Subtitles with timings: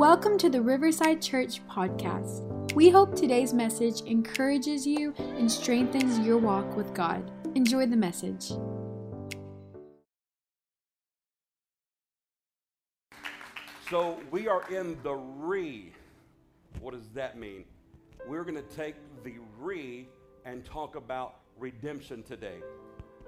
[0.00, 2.72] Welcome to the Riverside Church podcast.
[2.72, 7.30] We hope today's message encourages you and strengthens your walk with God.
[7.54, 8.50] Enjoy the message.
[13.90, 15.92] So we are in the re.
[16.80, 17.66] What does that mean?
[18.26, 20.08] We're going to take the re
[20.46, 22.60] and talk about redemption today.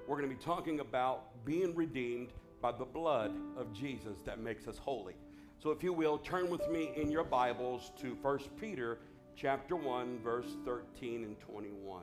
[0.08, 2.32] We're going to be talking about being redeemed
[2.62, 5.16] by the blood of Jesus that makes us holy.
[5.62, 8.98] So if you will, turn with me in your Bibles to 1 Peter
[9.36, 12.02] chapter 1 verse 13 and 21.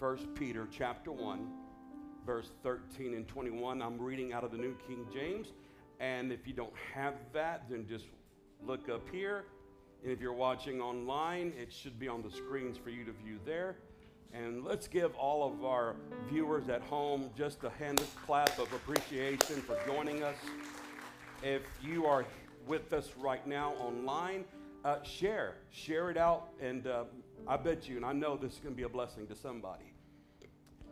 [0.00, 1.48] 1 Peter chapter 1
[2.26, 3.80] verse 13 and 21.
[3.80, 5.52] I'm reading out of the New King James.
[6.00, 8.06] And if you don't have that, then just
[8.66, 9.44] look up here.
[10.02, 13.38] And if you're watching online, it should be on the screens for you to view
[13.46, 13.76] there.
[14.32, 15.94] And let's give all of our
[16.28, 20.34] viewers at home just a hand clap of appreciation for joining us.
[21.44, 22.24] If you are
[22.66, 24.46] with us right now online,
[24.82, 27.04] uh, share, share it out, and uh,
[27.46, 29.92] I bet you, and I know this is going to be a blessing to somebody.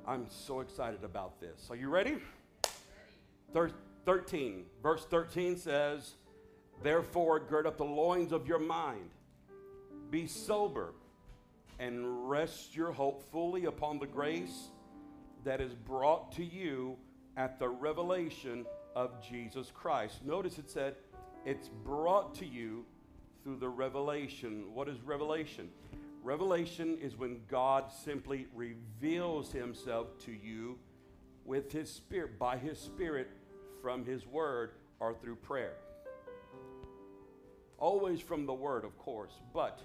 [0.06, 1.68] I'm so excited about this.
[1.70, 2.18] Are you ready?
[3.54, 3.72] Thir-
[4.04, 6.16] 13, verse 13 says,
[6.82, 9.08] Therefore, gird up the loins of your mind,
[10.10, 10.92] be sober,
[11.78, 14.68] and rest your hope fully upon the grace
[15.44, 16.98] that is brought to you
[17.38, 20.24] at the revelation of Jesus Christ.
[20.24, 20.96] Notice it said,
[21.44, 22.84] it's brought to you
[23.42, 24.66] through the revelation.
[24.72, 25.70] What is revelation?
[26.22, 30.78] Revelation is when God simply reveals himself to you
[31.44, 33.28] with his spirit, by his spirit,
[33.80, 35.74] from his word, or through prayer.
[37.78, 39.80] Always from the word, of course, but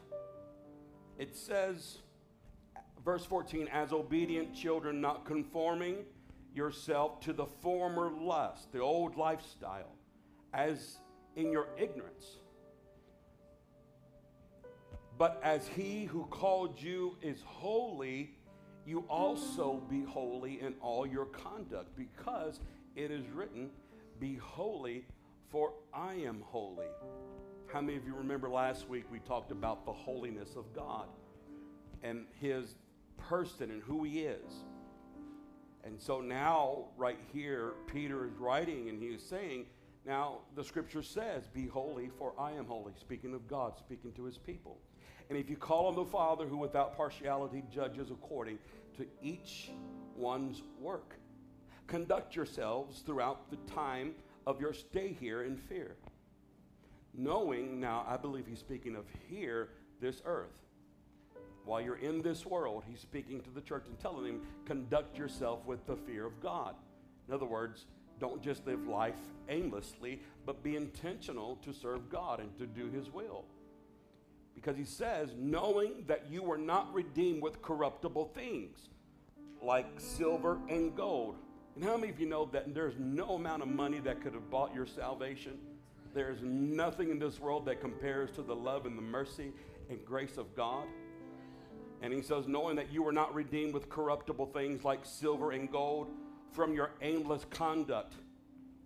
[1.18, 1.98] it says,
[3.04, 6.06] verse 14, as obedient children, not conforming
[6.58, 9.94] yourself to the former lust, the old lifestyle,
[10.54, 10.98] as
[11.36, 12.38] in your ignorance.
[15.18, 18.36] But as he who called you is holy,
[18.86, 22.60] you also be holy in all your conduct, because
[22.96, 23.70] it is written,
[24.20, 25.06] Be holy,
[25.52, 26.88] for I am holy.
[27.72, 31.08] How many of you remember last week we talked about the holiness of God
[32.02, 32.76] and his
[33.18, 34.64] person and who he is?
[35.88, 39.68] And so now, right here, Peter is writing and he is saying,
[40.06, 44.26] Now the scripture says, Be holy, for I am holy, speaking of God, speaking to
[44.26, 44.78] his people.
[45.30, 48.60] And if you call on the Father who without partiality judges according
[48.98, 49.72] to each
[50.18, 51.16] one's work,
[51.88, 54.14] conduct yourselves throughout the time
[54.46, 55.96] of your stay here in fear.
[57.14, 59.70] Knowing, now I believe he's speaking of here,
[60.02, 60.67] this earth.
[61.68, 65.66] While you're in this world, he's speaking to the church and telling them, conduct yourself
[65.66, 66.76] with the fear of God.
[67.28, 67.86] In other words,
[68.22, 69.20] don't just live life
[69.50, 73.44] aimlessly, but be intentional to serve God and to do his will.
[74.56, 78.88] Because he says, knowing that you were not redeemed with corruptible things
[79.62, 81.36] like silver and gold.
[81.76, 84.50] And how many of you know that there's no amount of money that could have
[84.50, 85.58] bought your salvation?
[86.14, 89.52] There's nothing in this world that compares to the love and the mercy
[89.90, 90.88] and grace of God.
[92.02, 95.72] And he says, knowing that you were not redeemed with corruptible things like silver and
[95.72, 96.12] gold
[96.52, 98.14] from your aimless conduct.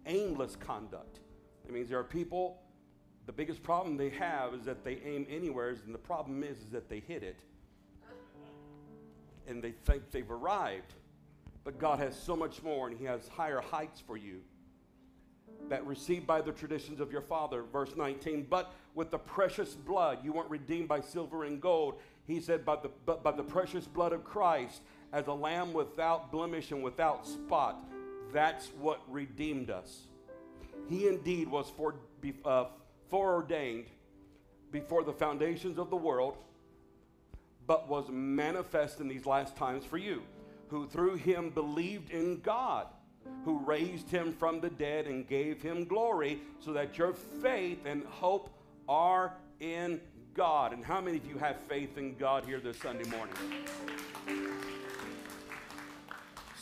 [0.06, 1.20] Aimless conduct.
[1.66, 2.62] It means there are people
[3.26, 6.70] the biggest problem they have is that they aim anywhere, and the problem is, is
[6.72, 7.40] that they hit it.
[9.48, 10.94] And they think they've arrived.
[11.64, 14.42] But God has so much more, and He has higher heights for you.
[15.70, 18.48] That received by the traditions of your father, verse 19.
[18.50, 22.00] But with the precious blood, you weren't redeemed by silver and gold.
[22.32, 24.82] He said, by the, but by the precious blood of Christ,
[25.12, 27.84] as a lamb without blemish and without spot.
[28.32, 30.08] That's what redeemed us.
[30.90, 31.96] He indeed was for,
[32.46, 32.66] uh,
[33.10, 33.88] foreordained
[34.72, 36.38] before the foundations of the world,
[37.68, 40.22] but was manifest in these last times for you,
[40.70, 42.88] who through him believed in God,
[43.44, 48.06] who raised him from the dead and gave him glory, so that your faith and
[48.06, 48.50] hope
[48.88, 50.00] are in
[50.34, 50.74] God.
[50.74, 53.36] And how many of you have faith in God here this Sunday morning?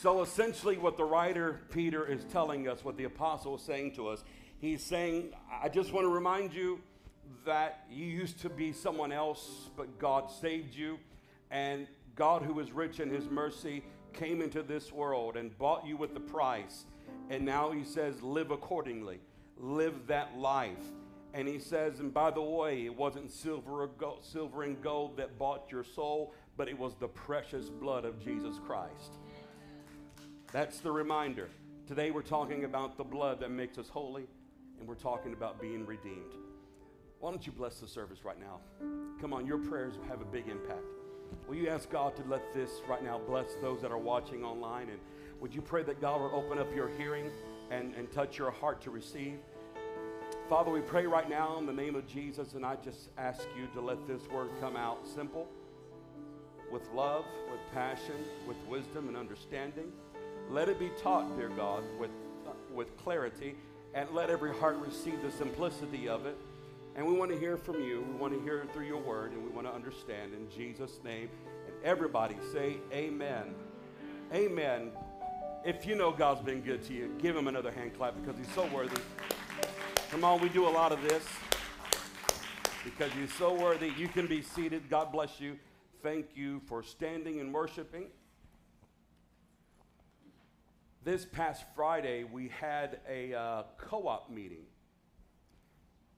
[0.02, 4.08] So essentially, what the writer Peter is telling us, what the apostle is saying to
[4.08, 4.24] us,
[4.60, 5.32] He's saying,
[5.62, 6.82] I just want to remind you
[7.46, 11.00] that you used to be someone else, but God saved you.
[11.52, 13.84] And God, who is rich in his mercy,
[14.14, 16.86] came into this world and bought you with the price.
[17.30, 19.20] And now he says, live accordingly,
[19.58, 20.78] live that life.
[21.34, 25.18] And he says, and by the way, it wasn't silver, or gold, silver and gold
[25.18, 29.14] that bought your soul, but it was the precious blood of Jesus Christ.
[30.52, 31.50] That's the reminder.
[31.88, 34.28] Today we're talking about the blood that makes us holy
[34.80, 36.34] and we're talking about being redeemed.
[37.20, 38.60] Why don't you bless the service right now?
[39.22, 40.86] Come on, your prayers will have a big impact.
[41.48, 44.90] Will you ask God to let this right now bless those that are watching online?
[44.90, 45.00] And
[45.40, 47.30] would you pray that God will open up your hearing
[47.70, 49.40] and, and touch your heart to receive?
[50.50, 53.68] Father, we pray right now in the name of Jesus, and I just ask you
[53.76, 55.48] to let this word come out simple,
[56.72, 58.16] with love, with passion,
[58.48, 59.92] with wisdom and understanding.
[60.50, 62.10] Let it be taught, dear God, with,
[62.48, 63.56] uh, with clarity,
[63.94, 66.36] and let every heart receive the simplicity of it
[66.96, 68.06] and we want to hear from you.
[68.12, 71.30] We want to hear through your word, and we want to understand in Jesus' name.
[71.66, 73.56] And everybody say, Amen.
[74.34, 74.92] Amen.
[75.64, 78.54] If you know God's been good to you, give him another hand clap because he's
[78.54, 79.00] so worthy.
[80.10, 81.24] Come on, we do a lot of this
[82.84, 83.92] because you're so worthy.
[83.96, 84.90] You can be seated.
[84.90, 85.56] God bless you.
[86.02, 88.08] Thank you for standing and worshiping.
[91.04, 94.64] This past Friday, we had a uh, co op meeting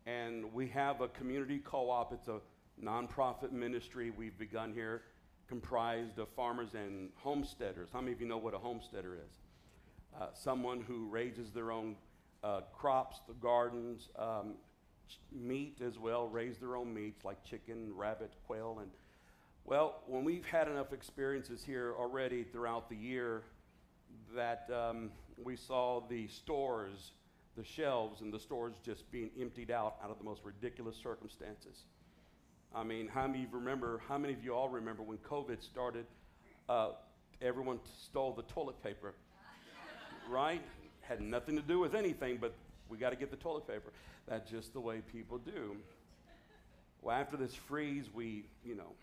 [0.06, 2.14] and we have a community co op.
[2.14, 2.40] It's a
[2.82, 5.02] nonprofit ministry we've begun here,
[5.50, 7.90] comprised of farmers and homesteaders.
[7.92, 9.40] How many of you know what a homesteader is?
[10.18, 11.98] Uh, someone who raises their own
[12.44, 14.54] uh, crops, the gardens, um,
[15.32, 18.80] meat as well, raise their own meats like chicken, rabbit, quail.
[18.82, 18.92] And
[19.66, 23.44] well, when we've had enough experiences here already throughout the year,
[24.36, 25.12] that um,
[25.44, 27.12] we saw the stores
[27.58, 31.84] the shelves and the stores just being emptied out out of the most ridiculous circumstances.
[32.74, 35.62] I mean, how many of you remember, how many of you all remember when COVID
[35.62, 36.06] started,
[36.70, 36.92] uh,
[37.42, 39.14] everyone stole the toilet paper,
[40.30, 40.62] right?
[41.02, 42.54] Had nothing to do with anything, but
[42.90, 43.92] we got to get the toilet paper.
[44.28, 45.76] That's just the way people do.
[47.02, 48.94] Well, after this freeze, we, you know,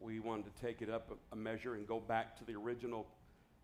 [0.00, 3.06] we wanted to take it up a, measure and go back to the original,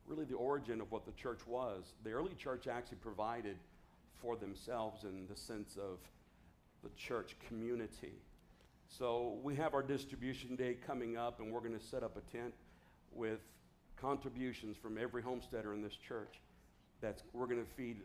[0.06, 1.84] really the origin of what the church was.
[2.04, 3.56] The early church actually provided
[4.22, 5.98] for themselves in the sense of
[6.82, 8.14] the church community.
[8.88, 12.36] So we have our distribution day coming up, and we're going to set up a
[12.36, 12.54] tent
[13.12, 13.40] with
[14.00, 16.40] contributions from every homesteader in this church.
[17.00, 17.98] That's we're going to feed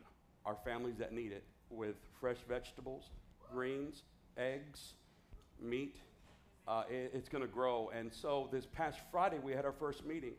[0.46, 3.10] our families that need it with fresh vegetables,
[3.52, 4.04] greens,
[4.38, 4.94] eggs,
[5.62, 5.98] meat.
[6.68, 7.92] Uh, it, it's going to grow.
[7.96, 10.34] And so this past Friday we had our first meeting,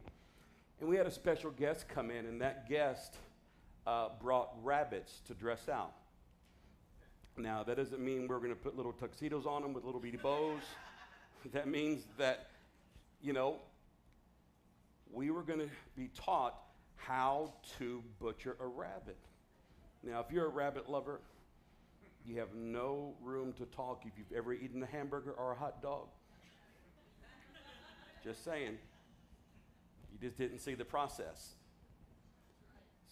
[0.81, 3.17] and we had a special guest come in, and that guest
[3.87, 5.93] uh, brought rabbits to dress out.
[7.37, 10.19] Now, that doesn't mean we're going to put little tuxedos on them with little beady
[10.19, 10.61] bows.
[11.53, 12.51] that means that,
[13.23, 13.57] you know,
[15.11, 16.62] we were going to be taught
[17.07, 19.19] how to butcher a rabbit.
[20.03, 21.21] Now, if you're a rabbit lover,
[22.25, 25.83] you have no room to talk if you've ever eaten a hamburger or a hot
[25.83, 26.07] dog.
[28.25, 28.79] just saying.
[30.13, 31.55] You just didn't see the process.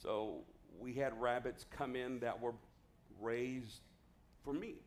[0.02, 0.38] So
[0.78, 2.54] we had rabbits come in that were
[3.20, 3.80] raised
[4.44, 4.82] for meat.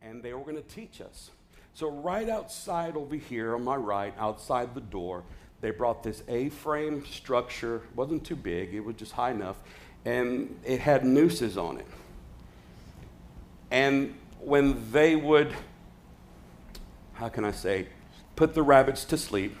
[0.00, 1.30] And they were going to teach us.
[1.72, 5.24] So, right outside over here on my right, outside the door,
[5.60, 7.82] they brought this A frame structure.
[7.94, 9.56] Wasn't too big, it was just high enough.
[10.04, 11.86] And it had nooses on it.
[13.70, 15.54] And when they would,
[17.14, 17.88] how can I say,
[18.36, 19.56] put the rabbits to sleep,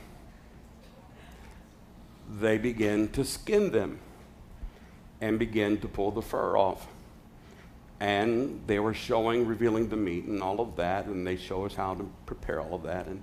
[2.38, 3.98] they began to skin them
[5.20, 6.86] and begin to pull the fur off.
[8.00, 11.74] And they were showing, revealing the meat and all of that, and they show us
[11.74, 13.06] how to prepare all of that.
[13.06, 13.22] And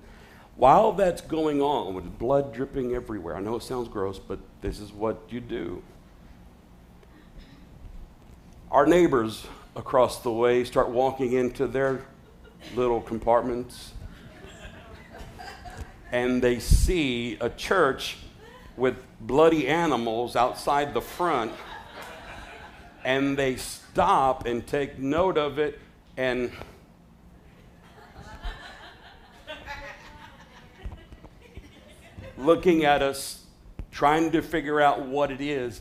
[0.56, 4.78] while that's going on, with blood dripping everywhere, I know it sounds gross, but this
[4.80, 5.82] is what you do.
[8.70, 12.04] Our neighbors across the way start walking into their
[12.74, 13.92] little compartments
[16.10, 18.18] and they see a church
[18.76, 21.52] with bloody animals outside the front
[23.04, 25.78] and they stop and take note of it
[26.16, 26.52] and
[32.42, 33.44] looking at us,
[33.90, 35.80] trying to figure out what it is.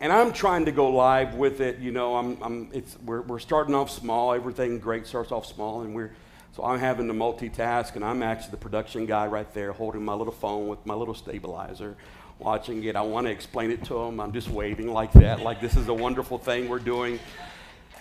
[0.00, 1.78] And I'm trying to go live with it.
[1.78, 4.34] You know, I'm, I'm, it's, we're, we're starting off small.
[4.34, 5.82] Everything great starts off small.
[5.82, 6.12] And we're,
[6.52, 7.94] so I'm having to multitask.
[7.96, 11.14] And I'm actually the production guy right there holding my little phone with my little
[11.14, 11.96] stabilizer
[12.38, 12.96] watching it.
[12.96, 14.20] I want to explain it to them.
[14.20, 17.18] I'm just waving like that, like this is a wonderful thing we're doing.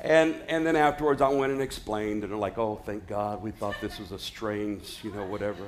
[0.02, 3.52] And, and then afterwards, I went and explained, and they're like, oh, thank God, we
[3.52, 5.64] thought this was a strange, you know, whatever.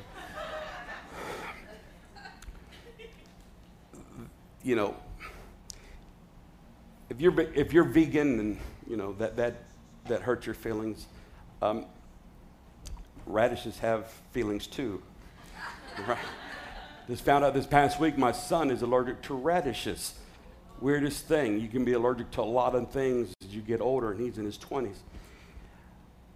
[4.65, 4.95] You know,
[7.09, 9.63] if you're, if you're vegan and, you know, that, that,
[10.07, 11.05] that hurts your feelings,
[11.61, 11.85] um,
[13.27, 15.01] radishes have feelings too,
[16.07, 16.17] right?
[17.07, 20.15] Just found out this past week my son is allergic to radishes.
[20.81, 21.59] Weirdest thing.
[21.59, 24.39] You can be allergic to a lot of things as you get older, and he's
[24.39, 24.97] in his 20s.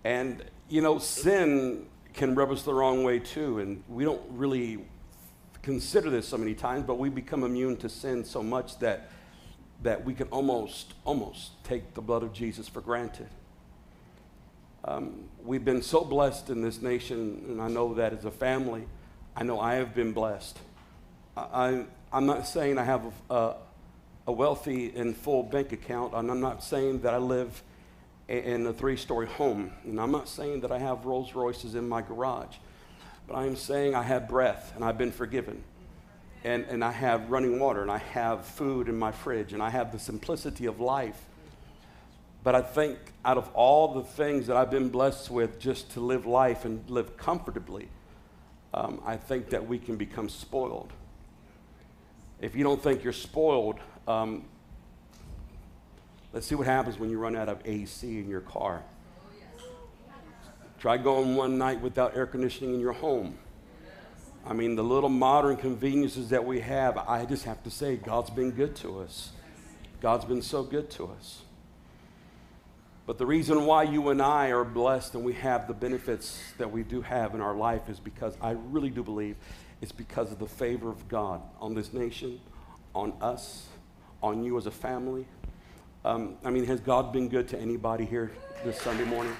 [0.03, 3.57] And, you know, sin can rub us the wrong way too.
[3.57, 4.85] And we don't really
[5.61, 9.09] consider this so many times, but we become immune to sin so much that,
[9.83, 13.27] that we can almost, almost take the blood of Jesus for granted.
[14.85, 18.87] Um, we've been so blessed in this nation, and I know that as a family,
[19.35, 20.57] I know I have been blessed.
[21.35, 23.55] I, am not saying I have a, a,
[24.27, 27.61] a, wealthy and full bank account, and I'm not saying that I live
[28.27, 31.87] in a three story home, and I'm not saying that I have Rolls Royces in
[31.87, 32.55] my garage,
[33.29, 35.63] but I am saying I have breath and I've been forgiven.
[36.43, 39.69] And, and I have running water, and I have food in my fridge, and I
[39.69, 41.21] have the simplicity of life
[42.43, 45.99] but I think out of all the things that I've been blessed with just to
[45.99, 47.89] live life and live comfortably,
[48.73, 50.93] um, I think that we can become spoiled.
[52.39, 54.45] If you don't think you're spoiled, um,
[56.31, 58.83] let's see what happens when you run out of AC in your car.
[60.79, 63.37] Try going one night without air conditioning in your home.
[64.45, 68.29] I mean, the little modern conveniences that we have, I just have to say, God's
[68.29, 69.31] been good to us.
[69.99, 71.41] God's been so good to us.
[73.05, 76.71] But the reason why you and I are blessed and we have the benefits that
[76.71, 79.35] we do have in our life is because I really do believe
[79.81, 82.39] it's because of the favor of God on this nation,
[82.95, 83.67] on us,
[84.23, 85.25] on you as a family.
[86.05, 88.31] Um, I mean, has God been good to anybody here
[88.63, 89.35] this Sunday morning?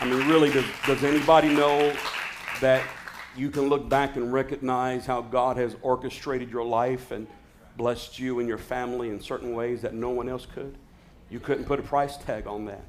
[0.00, 1.94] I mean, really, does, does anybody know
[2.62, 2.82] that
[3.36, 7.26] you can look back and recognize how God has orchestrated your life and
[7.76, 10.78] blessed you and your family in certain ways that no one else could?
[11.28, 12.82] You couldn't put a price tag on that.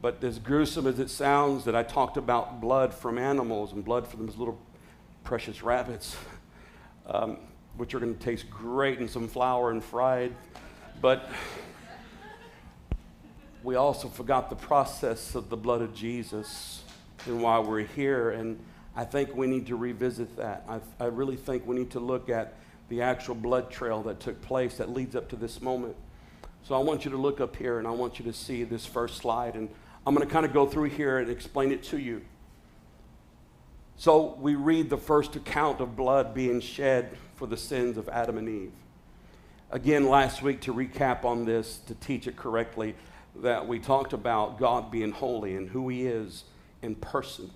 [0.00, 4.06] But as gruesome as it sounds that I talked about blood from animals and blood
[4.06, 4.60] from those little
[5.24, 6.16] precious rabbits,
[7.08, 7.38] um,
[7.76, 10.32] which are going to taste great in some flour and fried,
[11.00, 11.28] but
[13.62, 16.82] we also forgot the process of the blood of Jesus
[17.26, 18.30] and why we're here.
[18.30, 18.58] And
[18.96, 20.64] I think we need to revisit that.
[20.68, 22.54] I, I really think we need to look at
[22.88, 25.96] the actual blood trail that took place that leads up to this moment.
[26.64, 28.84] So I want you to look up here and I want you to see this
[28.84, 29.54] first slide.
[29.54, 29.68] And
[30.06, 32.22] I'm going to kind of go through here and explain it to you.
[33.96, 38.38] So we read the first account of blood being shed for the sins of Adam
[38.38, 38.72] and Eve.
[39.70, 42.94] Again, last week, to recap on this, to teach it correctly,
[43.36, 46.44] that we talked about God being holy and who He is
[46.82, 47.50] in person.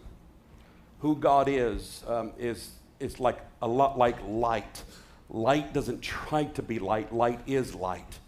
[1.00, 4.82] Who God is um, is, is like a lot like light.
[5.28, 8.18] Light doesn't try to be light, light is light.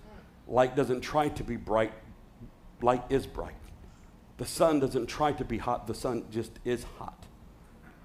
[0.47, 1.93] Light doesn't try to be bright,
[2.81, 3.55] light is bright.
[4.39, 7.25] The sun doesn't try to be hot, the sun just is hot.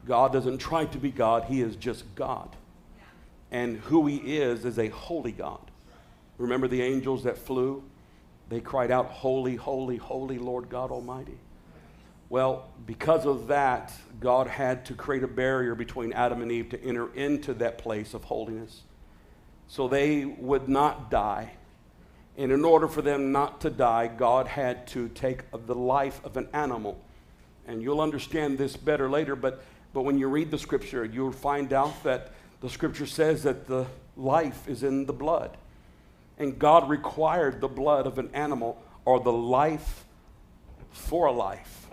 [0.05, 2.55] God doesn't try to be God, He is just God.
[3.51, 5.71] And who He is is a holy God.
[6.37, 7.83] Remember the angels that flew?
[8.49, 11.37] They cried out, Holy, holy, holy Lord God Almighty.
[12.29, 16.83] Well, because of that, God had to create a barrier between Adam and Eve to
[16.83, 18.81] enter into that place of holiness.
[19.67, 21.51] So they would not die.
[22.37, 26.35] And in order for them not to die, God had to take the life of
[26.37, 26.99] an animal.
[27.67, 31.71] And you'll understand this better later, but, but when you read the scripture, you'll find
[31.71, 32.31] out that
[32.61, 33.85] the scripture says that the
[34.17, 35.55] life is in the blood.
[36.43, 40.03] And God required the blood of an animal or the life
[40.91, 41.87] for a life.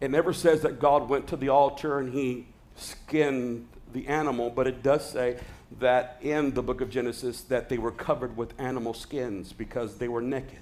[0.00, 4.68] It never says that God went to the altar and he skinned the animal, but
[4.68, 5.40] it does say
[5.80, 10.08] that in the book of Genesis that they were covered with animal skins because they
[10.08, 10.60] were naked.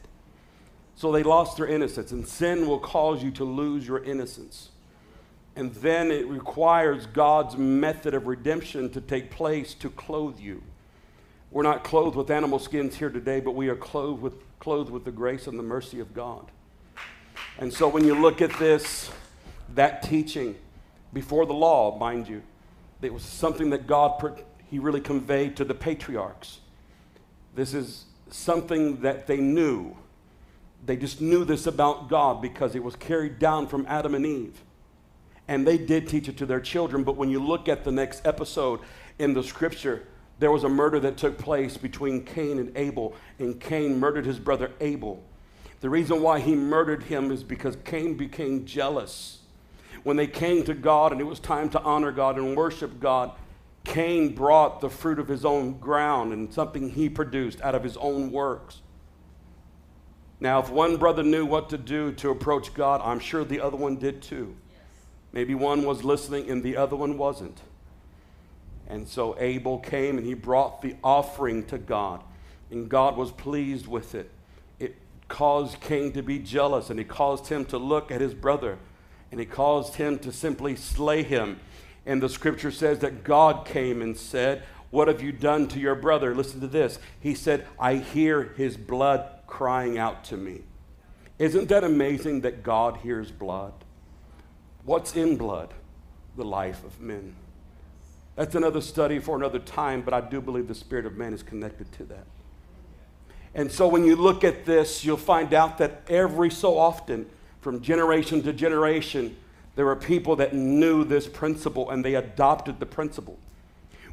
[0.97, 4.71] So they lost their innocence, and sin will cause you to lose your innocence.
[5.55, 10.63] And then it requires God's method of redemption to take place to clothe you.
[11.51, 15.05] We're not clothed with animal skins here today, but we are clothed with, clothed with
[15.05, 16.51] the grace and the mercy of God.
[17.59, 19.11] And so when you look at this,
[19.75, 20.55] that teaching
[21.13, 22.43] before the law, mind you.
[23.03, 26.61] It was something that God, He really conveyed to the patriarchs.
[27.55, 29.97] This is something that they knew.
[30.87, 34.63] They just knew this about God because it was carried down from Adam and Eve.
[35.49, 37.03] And they did teach it to their children.
[37.03, 38.81] But when you look at the next episode
[39.19, 40.07] in the scripture,
[40.41, 44.41] there was a murder that took place between Cain and Abel, and Cain murdered his
[44.41, 45.23] brother Abel.
[45.81, 49.41] The reason why he murdered him is because Cain became jealous
[50.03, 53.33] when they came to God and it was time to honor God and worship God,
[53.85, 57.97] Cain brought the fruit of his own ground and something he produced out of his
[57.97, 58.81] own works.
[60.39, 63.77] Now, if one brother knew what to do to approach God, I'm sure the other
[63.77, 64.57] one did too.
[65.33, 67.61] Maybe one was listening and the other one wasn't.
[68.91, 72.23] And so Abel came and he brought the offering to God,
[72.71, 74.31] and God was pleased with it.
[74.81, 74.97] It
[75.29, 78.79] caused Cain to be jealous and he caused him to look at his brother
[79.31, 81.61] and he caused him to simply slay him.
[82.05, 85.95] And the scripture says that God came and said, What have you done to your
[85.95, 86.35] brother?
[86.35, 86.99] Listen to this.
[87.21, 90.63] He said, I hear his blood crying out to me.
[91.39, 93.73] Isn't that amazing that God hears blood?
[94.85, 95.73] What's in blood?
[96.37, 97.37] The life of men.
[98.41, 101.43] That's another study for another time, but I do believe the spirit of man is
[101.43, 102.25] connected to that.
[103.55, 107.27] And so when you look at this, you'll find out that every so often,
[107.61, 109.37] from generation to generation,
[109.77, 113.39] there were people that knew this principle and they adopted the principle.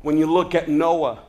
[0.01, 1.19] When you look at Noah,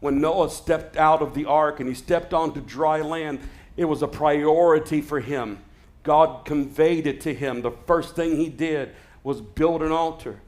[0.00, 3.38] when Noah stepped out of the ark and he stepped onto dry land,
[3.76, 5.60] it was a priority for him.
[6.02, 7.62] God conveyed it to him.
[7.62, 8.92] The first thing he did
[9.22, 10.40] was build an altar.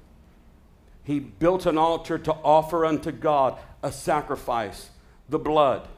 [1.05, 4.91] He built an altar to offer unto God a sacrifice,
[5.29, 5.89] the blood.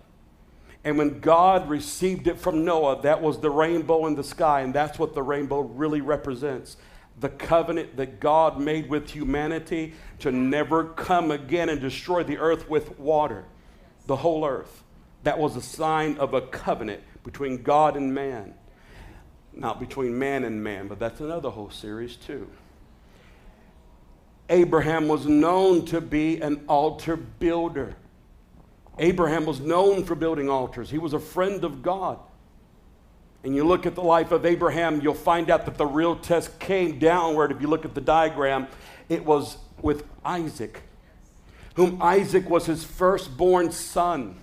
[0.83, 4.75] And when God received it from Noah, that was the rainbow in the sky, and
[4.75, 6.77] that's what the rainbow really represents.
[7.21, 12.69] The covenant that God made with humanity to never come again and destroy the earth
[12.69, 13.45] with water,
[14.07, 14.83] the whole earth.
[15.23, 18.55] That was a sign of a covenant between God and man.
[19.55, 22.51] Not between man and man, but that's another whole series too.
[24.49, 27.97] Abraham was known to be an altar builder.
[28.99, 30.91] Abraham was known for building altars.
[30.91, 32.19] He was a friend of God.
[33.43, 36.59] And you look at the life of Abraham, you'll find out that the real test
[36.59, 37.53] came downward.
[37.53, 38.69] If you look at the diagram,
[39.09, 40.83] it was with Isaac,
[41.75, 44.41] whom Isaac was his firstborn son.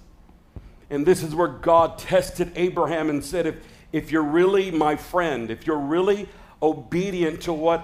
[0.90, 3.56] And this is where God tested Abraham and said, if,
[3.92, 6.28] if you're really my friend, if you're really
[6.62, 7.84] obedient to what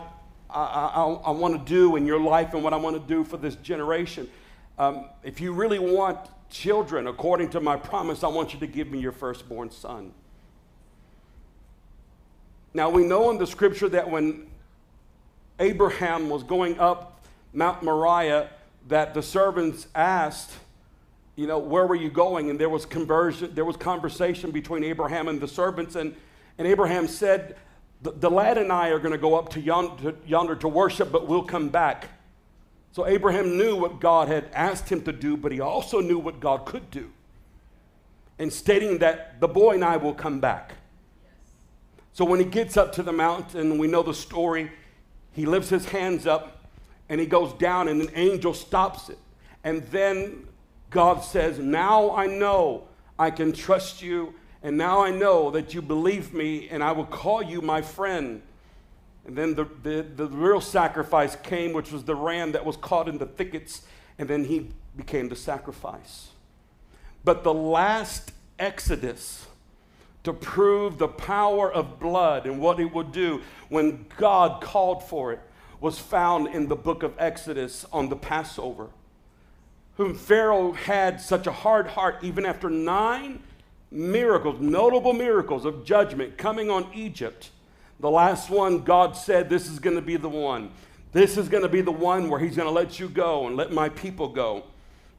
[0.57, 3.23] I, I, I want to do in your life and what I want to do
[3.23, 4.29] for this generation,
[4.77, 8.89] um, if you really want children, according to my promise, I want you to give
[8.89, 10.13] me your firstborn son.
[12.73, 14.47] Now, we know in the scripture that when
[15.59, 18.49] Abraham was going up Mount Moriah,
[18.87, 20.51] that the servants asked,
[21.35, 22.49] you know, where were you going?
[22.49, 26.15] And there was conversion, there was conversation between Abraham and the servants, and,
[26.57, 27.57] and Abraham said,
[28.01, 30.67] the, the lad and I are going to go up to yonder, to yonder to
[30.67, 32.09] worship, but we'll come back.
[32.91, 36.39] So Abraham knew what God had asked him to do, but he also knew what
[36.39, 37.11] God could do.
[38.39, 40.73] And stating that the boy and I will come back.
[42.13, 44.71] So when he gets up to the mountain, we know the story,
[45.33, 46.57] he lifts his hands up
[47.09, 49.17] and he goes down, and an angel stops it.
[49.63, 50.47] And then
[50.89, 55.81] God says, Now I know I can trust you, and now I know that you
[55.81, 58.41] believe me, and I will call you my friend.
[59.25, 63.07] And then the, the, the real sacrifice came, which was the ram that was caught
[63.07, 63.83] in the thickets,
[64.17, 66.29] and then he became the sacrifice.
[67.23, 69.45] But the last exodus
[70.23, 75.31] to prove the power of blood and what it would do when God called for
[75.31, 75.39] it
[75.79, 78.87] was found in the book of Exodus on the Passover.
[79.97, 83.41] Whom Pharaoh had such a hard heart, even after nine
[83.91, 87.51] miracles, notable miracles of judgment coming on Egypt
[87.99, 90.71] the last one, God said, This is going to be the one.
[91.13, 93.55] This is going to be the one where He's going to let you go and
[93.55, 94.63] let my people go.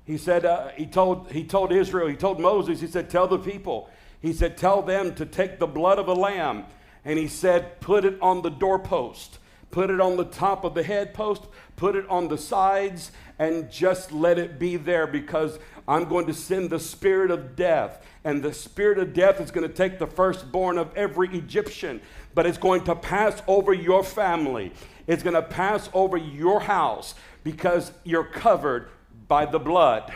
[0.04, 3.38] He said, uh, he, told, he told Israel, He told Moses, He said, Tell the
[3.38, 3.90] people.
[4.20, 6.66] He said, Tell them to take the blood of a lamb.
[7.04, 9.38] And He said, Put it on the doorpost,
[9.72, 14.12] put it on the top of the headpost, put it on the sides, and just
[14.12, 18.04] let it be there because I'm going to send the spirit of death.
[18.22, 22.00] And the spirit of death is going to take the firstborn of every Egyptian
[22.38, 24.72] but it's going to pass over your family.
[25.08, 28.90] It's going to pass over your house because you're covered
[29.26, 30.14] by the blood.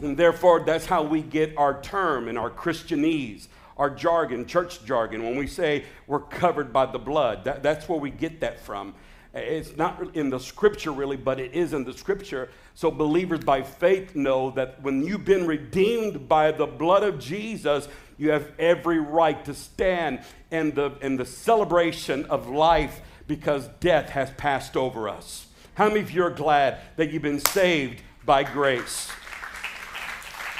[0.00, 3.46] And therefore, that's how we get our term and our Christianese,
[3.76, 7.44] our jargon, church jargon, when we say we're covered by the blood.
[7.44, 8.94] That, that's where we get that from.
[9.34, 12.50] It's not in the scripture really, but it is in the scripture.
[12.74, 17.88] So believers by faith know that when you've been redeemed by the blood of Jesus,
[18.18, 24.10] you have every right to stand in the, in the celebration of life because death
[24.10, 25.46] has passed over us.
[25.74, 29.10] How many of you are glad that you've been saved by grace?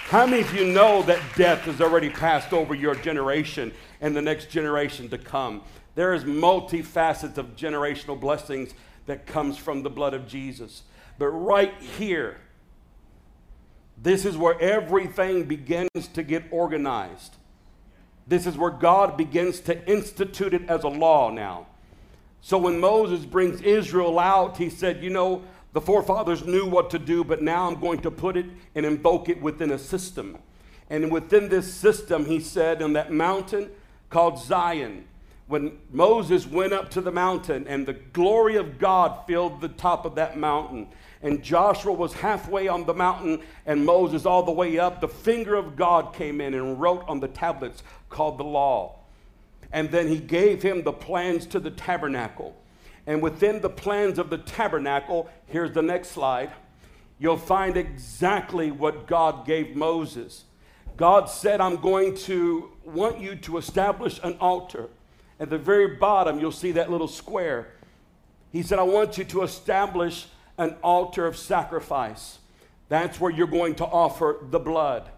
[0.08, 4.22] How many of you know that death has already passed over your generation and the
[4.22, 5.62] next generation to come?
[5.94, 8.74] There is multifacets of generational blessings
[9.07, 10.83] that comes from the blood of Jesus.
[11.18, 12.38] But right here,
[14.00, 17.37] this is where everything begins to get organized.
[18.26, 21.66] This is where God begins to institute it as a law now.
[22.40, 26.98] So when Moses brings Israel out, he said, You know, the forefathers knew what to
[26.98, 30.38] do, but now I'm going to put it and invoke it within a system.
[30.90, 33.70] And within this system, he said, on that mountain,
[34.11, 35.07] called Zion.
[35.46, 40.05] When Moses went up to the mountain and the glory of God filled the top
[40.05, 40.88] of that mountain,
[41.22, 45.55] and Joshua was halfway on the mountain and Moses all the way up, the finger
[45.55, 48.98] of God came in and wrote on the tablets called the law.
[49.72, 52.57] And then he gave him the plans to the tabernacle.
[53.07, 56.50] And within the plans of the tabernacle, here's the next slide,
[57.18, 60.44] you'll find exactly what God gave Moses.
[60.96, 64.88] God said, I'm going to want you to establish an altar.
[65.42, 67.72] At the very bottom, you'll see that little square.
[68.52, 72.38] He said, I want you to establish an altar of sacrifice.
[72.88, 75.11] That's where you're going to offer the blood.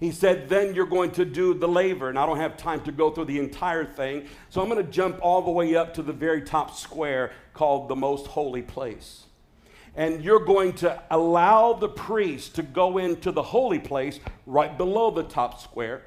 [0.00, 2.08] He said, then you're going to do the laver.
[2.08, 4.24] And I don't have time to go through the entire thing.
[4.48, 7.88] So I'm going to jump all the way up to the very top square called
[7.90, 9.26] the most holy place.
[9.94, 15.10] And you're going to allow the priest to go into the holy place right below
[15.10, 16.00] the top square.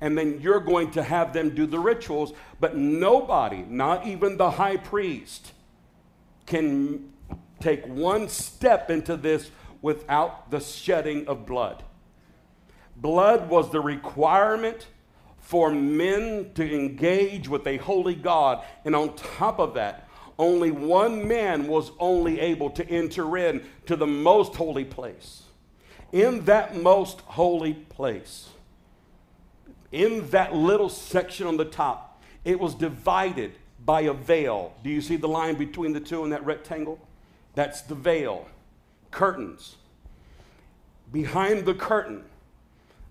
[0.00, 2.32] And then you're going to have them do the rituals.
[2.60, 5.52] But nobody, not even the high priest,
[6.46, 7.12] can
[7.60, 9.50] take one step into this
[9.82, 11.82] without the shedding of blood.
[12.96, 14.86] Blood was the requirement
[15.38, 18.64] for men to engage with a holy God.
[18.84, 23.96] And on top of that, only one man was only able to enter in to
[23.96, 25.44] the most holy place.
[26.12, 28.48] In that most holy place,
[29.92, 33.52] in that little section on the top, it was divided
[33.84, 34.74] by a veil.
[34.82, 36.98] Do you see the line between the two in that rectangle?
[37.54, 38.48] That's the veil.
[39.10, 39.76] Curtains.
[41.12, 42.24] Behind the curtain,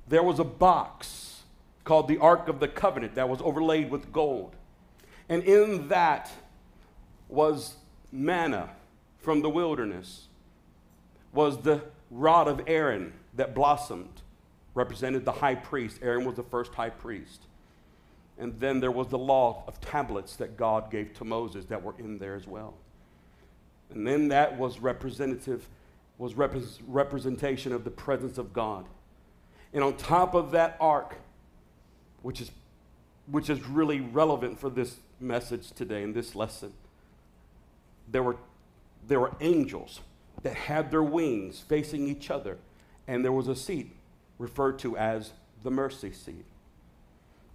[0.07, 1.43] there was a box
[1.83, 4.55] called the Ark of the Covenant that was overlaid with gold.
[5.29, 6.31] And in that
[7.29, 7.75] was
[8.11, 8.69] manna
[9.19, 10.27] from the wilderness,
[11.33, 14.21] was the rod of Aaron that blossomed,
[14.75, 15.99] represented the high priest.
[16.03, 17.41] Aaron was the first high priest.
[18.37, 21.95] And then there was the law of tablets that God gave to Moses that were
[21.97, 22.75] in there as well.
[23.89, 25.67] And then that was representative,
[26.17, 28.85] was repres- representation of the presence of God.
[29.73, 31.15] And on top of that ark,
[32.21, 32.51] which is,
[33.27, 36.73] which is really relevant for this message today and this lesson,
[38.11, 38.35] there were,
[39.07, 40.01] there were angels
[40.43, 42.57] that had their wings facing each other,
[43.07, 43.95] and there was a seat
[44.37, 45.31] referred to as
[45.63, 46.45] the mercy seat.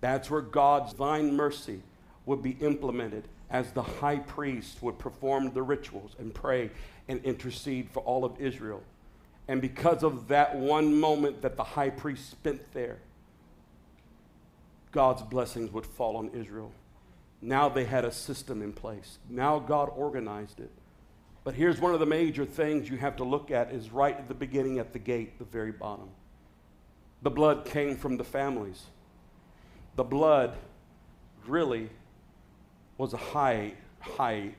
[0.01, 1.83] That's where God's divine mercy
[2.27, 6.71] would be implemented as the high priest would perform the rituals and pray
[7.09, 8.83] and intercede for all of Israel.
[9.49, 12.99] And because of that one moment that the high priest spent there,
[14.93, 16.73] God's blessings would fall on Israel.
[17.43, 19.19] Now they had a system in place.
[19.29, 20.71] Now God organized it.
[21.43, 24.29] But here's one of the major things you have to look at is right at
[24.29, 26.11] the beginning at the gate, the very bottom.
[27.23, 28.85] The blood came from the families.
[29.97, 30.57] The blood
[31.47, 31.91] really
[32.97, 34.55] was a high, high,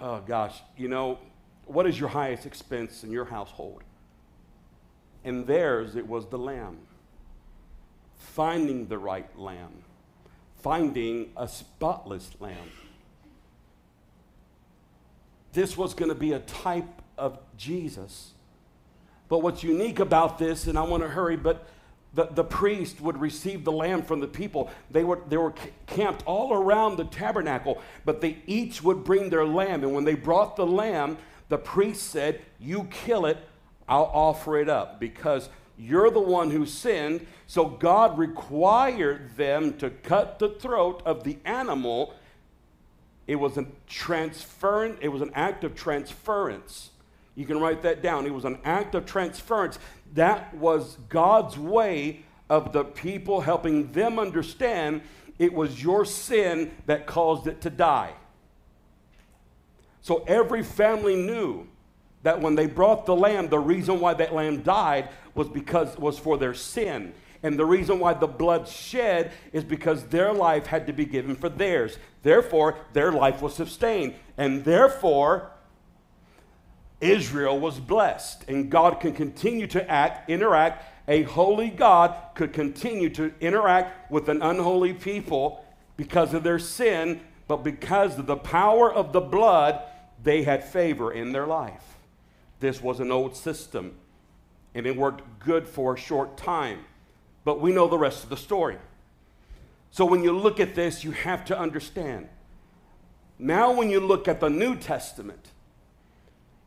[0.00, 1.18] oh gosh, you know,
[1.66, 3.82] what is your highest expense in your household?
[5.24, 6.78] In theirs, it was the lamb.
[8.16, 9.84] Finding the right lamb,
[10.56, 12.70] finding a spotless lamb.
[15.52, 18.32] This was going to be a type of Jesus.
[19.28, 21.66] But what's unique about this, and I want to hurry, but
[22.14, 24.70] the, the priest would receive the lamb from the people.
[24.90, 25.54] They were, they were
[25.86, 29.82] camped all around the tabernacle, but they each would bring their lamb.
[29.82, 33.38] And when they brought the lamb, the priest said, You kill it,
[33.88, 37.26] I'll offer it up because you're the one who sinned.
[37.46, 42.14] So God required them to cut the throat of the animal.
[43.26, 46.90] It was a transference, it was an act of transference.
[47.34, 48.26] You can write that down.
[48.26, 49.78] It was an act of transference
[50.14, 55.02] that was God's way of the people helping them understand
[55.38, 58.12] it was your sin that caused it to die.
[60.02, 61.66] So every family knew
[62.22, 66.18] that when they brought the lamb, the reason why that lamb died was because was
[66.18, 67.12] for their sin.
[67.42, 71.36] And the reason why the blood shed is because their life had to be given
[71.36, 71.98] for theirs.
[72.22, 74.14] Therefore, their life was sustained.
[74.38, 75.50] And therefore,
[77.04, 80.84] Israel was blessed, and God can continue to act, interact.
[81.06, 85.64] A holy God could continue to interact with an unholy people
[85.96, 89.82] because of their sin, but because of the power of the blood,
[90.22, 91.96] they had favor in their life.
[92.60, 93.94] This was an old system,
[94.74, 96.86] and it worked good for a short time.
[97.44, 98.78] But we know the rest of the story.
[99.90, 102.28] So when you look at this, you have to understand.
[103.38, 105.50] Now, when you look at the New Testament,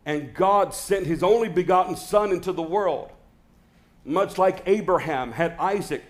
[0.08, 3.12] and God sent his only begotten Son into the world.
[4.06, 6.02] Much like Abraham had Isaac,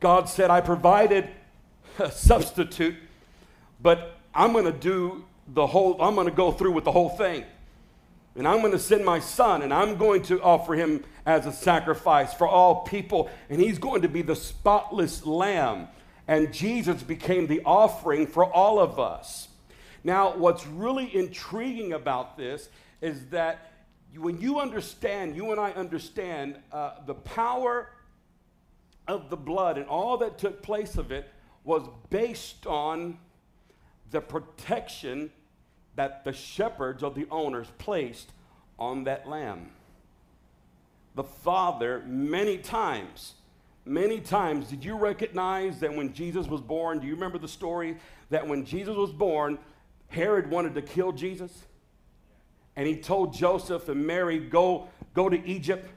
[0.00, 1.30] God said, I provided
[1.98, 2.94] a substitute,
[3.80, 7.08] but I'm going to do the whole, I'm going to go through with the whole
[7.08, 7.44] thing.
[8.36, 11.52] And I'm going to send my son, and I'm going to offer him as a
[11.52, 13.30] sacrifice for all people.
[13.48, 15.88] And he's going to be the spotless lamb.
[16.28, 19.48] And Jesus became the offering for all of us.
[20.04, 22.68] Now, what's really intriguing about this
[23.00, 23.70] is that
[24.16, 27.90] when you understand, you and I understand uh, the power
[29.06, 31.28] of the blood and all that took place of it
[31.64, 33.18] was based on
[34.10, 35.30] the protection
[35.96, 38.32] that the shepherds or the owners placed
[38.78, 39.70] on that lamb.
[41.14, 43.34] The Father, many times,
[43.84, 47.96] many times, did you recognize that when Jesus was born, do you remember the story
[48.30, 49.58] that when Jesus was born,
[50.08, 51.64] Herod wanted to kill Jesus?
[52.76, 55.88] And he told Joseph and Mary, go, go to Egypt,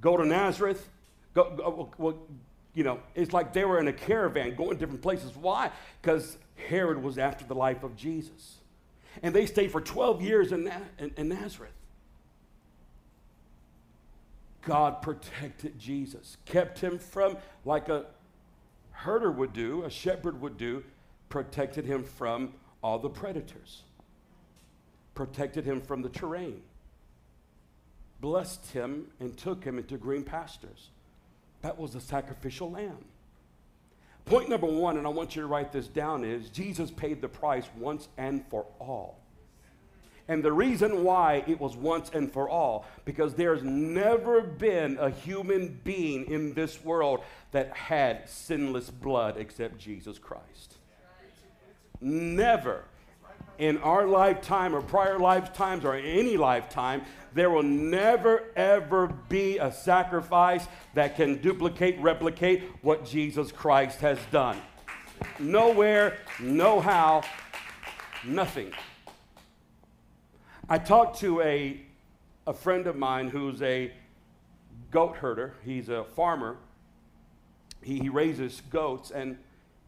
[0.00, 0.88] go to Nazareth,
[1.34, 2.18] go, go well,
[2.74, 5.32] you know, it's like they were in a caravan going different places.
[5.34, 5.70] Why?
[6.00, 8.58] Because Herod was after the life of Jesus.
[9.22, 11.72] And they stayed for 12 years in, in, in Nazareth.
[14.62, 18.04] God protected Jesus, kept him from, like a
[18.90, 20.84] herder would do, a shepherd would do,
[21.28, 23.82] protected him from all the predators,
[25.18, 26.62] protected him from the terrain,
[28.20, 30.90] blessed him, and took him into green pastures.
[31.62, 33.04] That was the sacrificial lamb.
[34.26, 37.28] Point number one, and I want you to write this down, is Jesus paid the
[37.28, 39.18] price once and for all.
[40.28, 45.10] And the reason why it was once and for all, because there's never been a
[45.10, 50.76] human being in this world that had sinless blood except Jesus Christ.
[52.00, 52.84] Never
[53.58, 57.02] in our lifetime or prior lifetimes or any lifetime,
[57.34, 64.18] there will never ever be a sacrifice that can duplicate, replicate what Jesus Christ has
[64.30, 64.56] done.
[65.38, 67.22] Nowhere, no how,
[68.24, 68.72] nothing.
[70.68, 71.80] I talked to a,
[72.46, 73.92] a friend of mine who's a
[74.90, 75.54] goat herder.
[75.64, 76.56] He's a farmer.
[77.82, 79.10] He, he raises goats.
[79.10, 79.38] And,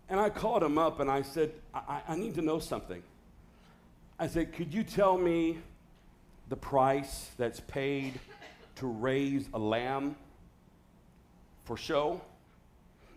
[0.08, 3.02] and I called him up and I said, I, I need to know something.
[4.20, 5.58] I said, Could you tell me
[6.50, 8.20] the price that's paid
[8.76, 10.14] to raise a lamb
[11.64, 12.20] for show?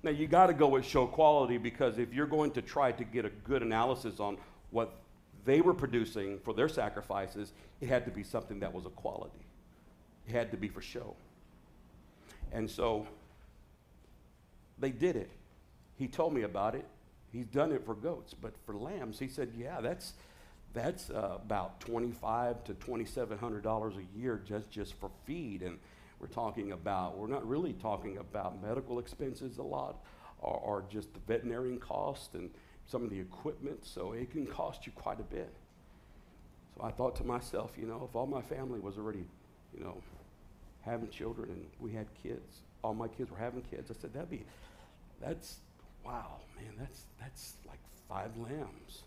[0.02, 3.04] Now, you got to go with show quality because if you're going to try to
[3.04, 4.38] get a good analysis on
[4.72, 4.96] what
[5.44, 9.46] they were producing for their sacrifices, it had to be something that was a quality.
[10.28, 11.16] It had to be for show.
[12.54, 13.06] And so
[14.80, 15.32] they did it.
[15.98, 16.86] He told me about it.
[17.34, 20.14] He's done it for goats, but for lambs, he said, yeah, that's,
[20.74, 25.78] that's uh, about twenty-five to twenty-seven hundred dollars a year just just for feed, and
[26.20, 30.04] we're talking about we're not really talking about medical expenses a lot,
[30.40, 32.50] or, or just the veterinarian cost and
[32.86, 35.54] some of the equipment, so it can cost you quite a bit.
[36.76, 39.26] So I thought to myself, you know, if all my family was already,
[39.78, 40.02] you know,
[40.82, 44.30] having children and we had kids, all my kids were having kids, I said, that'd
[44.30, 44.44] be,
[45.22, 45.60] that's,
[46.06, 49.04] wow, man, that's, that's like five lambs.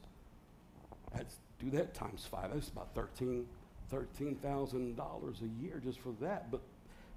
[1.15, 1.37] That's,
[1.71, 2.53] do that times five.
[2.53, 3.47] That's about thirteen,
[3.93, 6.51] $13,000 a year just for that.
[6.51, 6.61] But,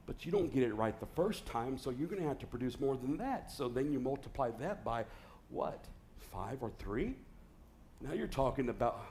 [0.06, 2.48] but you don't get it right the first time, so you're going to have to
[2.48, 3.52] produce more than that.
[3.52, 5.06] So then you multiply that by
[5.50, 5.86] what?
[6.32, 7.16] five or three.
[8.02, 9.02] Now you're talking about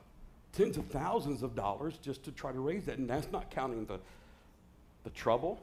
[0.53, 2.99] tens of thousands of dollars just to try to raise that.
[2.99, 4.01] And that's not counting the,
[5.05, 5.61] the trouble,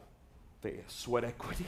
[0.62, 1.66] the sweat equity.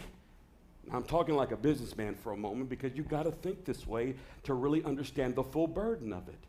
[0.92, 4.16] I'm talking like a businessman for a moment because you've got to think this way
[4.44, 6.40] to really understand the full burden of it.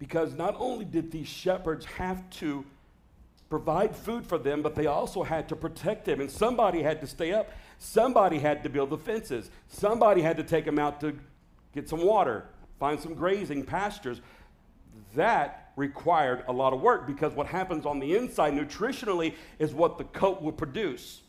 [0.00, 2.64] Because not only did these shepherds have to
[3.48, 6.20] provide food for them, but they also had to protect them.
[6.20, 7.52] And somebody had to stay up.
[7.78, 9.50] Somebody had to build the fences.
[9.68, 11.16] Somebody had to take them out to
[11.74, 12.46] get some water,
[12.78, 14.20] find some grazing pastures.
[15.14, 19.98] That required a lot of work because what happens on the inside nutritionally is what
[19.98, 21.20] the coat will produce.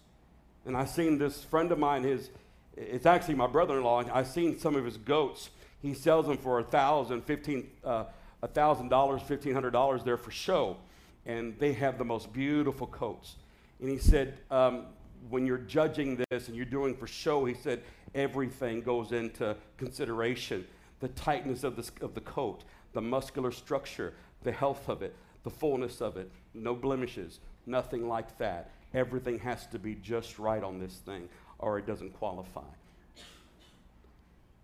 [0.65, 2.29] And I've seen this friend of mine, his
[2.77, 4.05] it's actually my brother-in-law.
[4.13, 5.49] I've seen some of his goats.
[5.81, 8.05] He sells them for a thousand, fifteen, uh,
[8.41, 10.77] a thousand dollars, fifteen hundred dollars there for show,
[11.25, 13.35] and they have the most beautiful coats.
[13.79, 14.85] And he said, um,
[15.29, 17.81] when you're judging this and you're doing for show, he said
[18.13, 20.65] everything goes into consideration
[20.99, 25.49] the tightness of the, of the coat, the muscular structure, the health of it, the
[25.49, 28.69] fullness of it, no blemishes, nothing like that.
[28.93, 31.27] Everything has to be just right on this thing
[31.59, 32.61] or it doesn't qualify.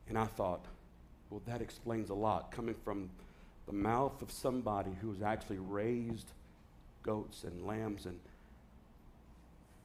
[0.10, 0.66] And I thought,
[1.30, 3.10] well, that explains a lot coming from
[3.67, 6.32] the mouth of somebody who's actually raised
[7.03, 8.19] goats and lambs and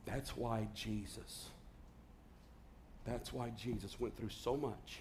[0.07, 1.47] that's why Jesus,
[3.07, 5.01] that's why Jesus went through so much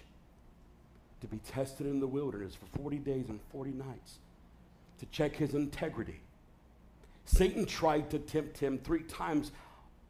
[1.20, 4.18] to be tested in the wilderness for 40 days and 40 nights
[5.00, 6.20] to check his integrity.
[7.24, 9.52] Satan tried to tempt him three times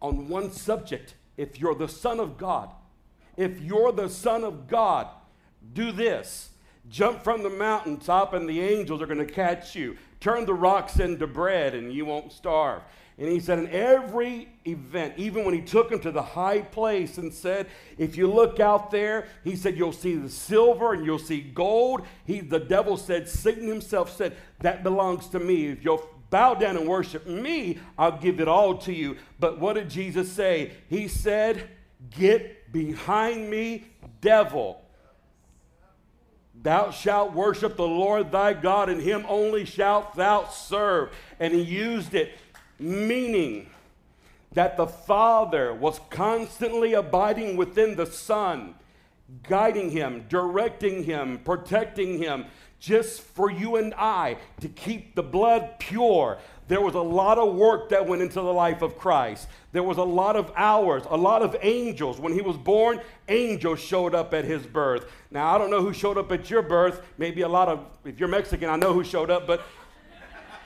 [0.01, 1.15] on one subject.
[1.37, 2.71] If you're the Son of God,
[3.37, 5.09] if you're the Son of God,
[5.73, 6.51] do this.
[6.89, 9.97] Jump from the mountaintop, and the angels are going to catch you.
[10.21, 12.83] Turn the rocks into bread, and you won't starve.
[13.19, 17.19] And he said, in every event, even when he took him to the high place
[17.19, 17.67] and said,
[17.99, 22.03] If you look out there, he said, You'll see the silver and you'll see gold.
[22.25, 25.67] He, the devil said, Satan himself said, That belongs to me.
[25.67, 29.19] If you'll bow down and worship me, I'll give it all to you.
[29.39, 30.73] But what did Jesus say?
[30.89, 31.69] He said,
[32.11, 33.85] Get behind me,
[34.21, 34.82] devil.
[36.63, 41.11] Thou shalt worship the Lord thy God, and him only shalt thou serve.
[41.41, 42.39] And he used it,
[42.79, 43.69] meaning
[44.53, 48.75] that the Father was constantly abiding within the Son,
[49.49, 52.45] guiding him, directing him, protecting him,
[52.79, 56.39] just for you and I to keep the blood pure.
[56.73, 59.47] There was a lot of work that went into the life of Christ.
[59.73, 62.19] There was a lot of hours, a lot of angels.
[62.19, 65.05] When he was born, angels showed up at his birth.
[65.31, 67.03] Now, I don't know who showed up at your birth.
[67.19, 69.61] Maybe a lot of, if you're Mexican, I know who showed up, but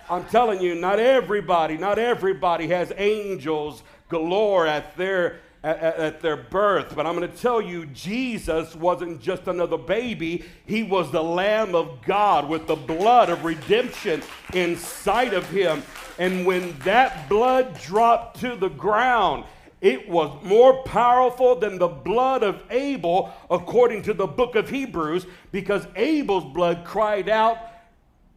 [0.09, 6.37] I'm telling you, not everybody, not everybody has angels galore at their at, at, their
[6.37, 6.95] birth.
[6.95, 10.45] But I'm going to tell you, Jesus wasn't just another baby.
[10.65, 14.23] He was the Lamb of God with the blood of redemption
[14.55, 15.83] inside of him.
[16.19, 19.45] And when that blood dropped to the ground,
[19.81, 25.27] it was more powerful than the blood of Abel, according to the book of Hebrews,
[25.53, 27.59] because Abel's blood cried out,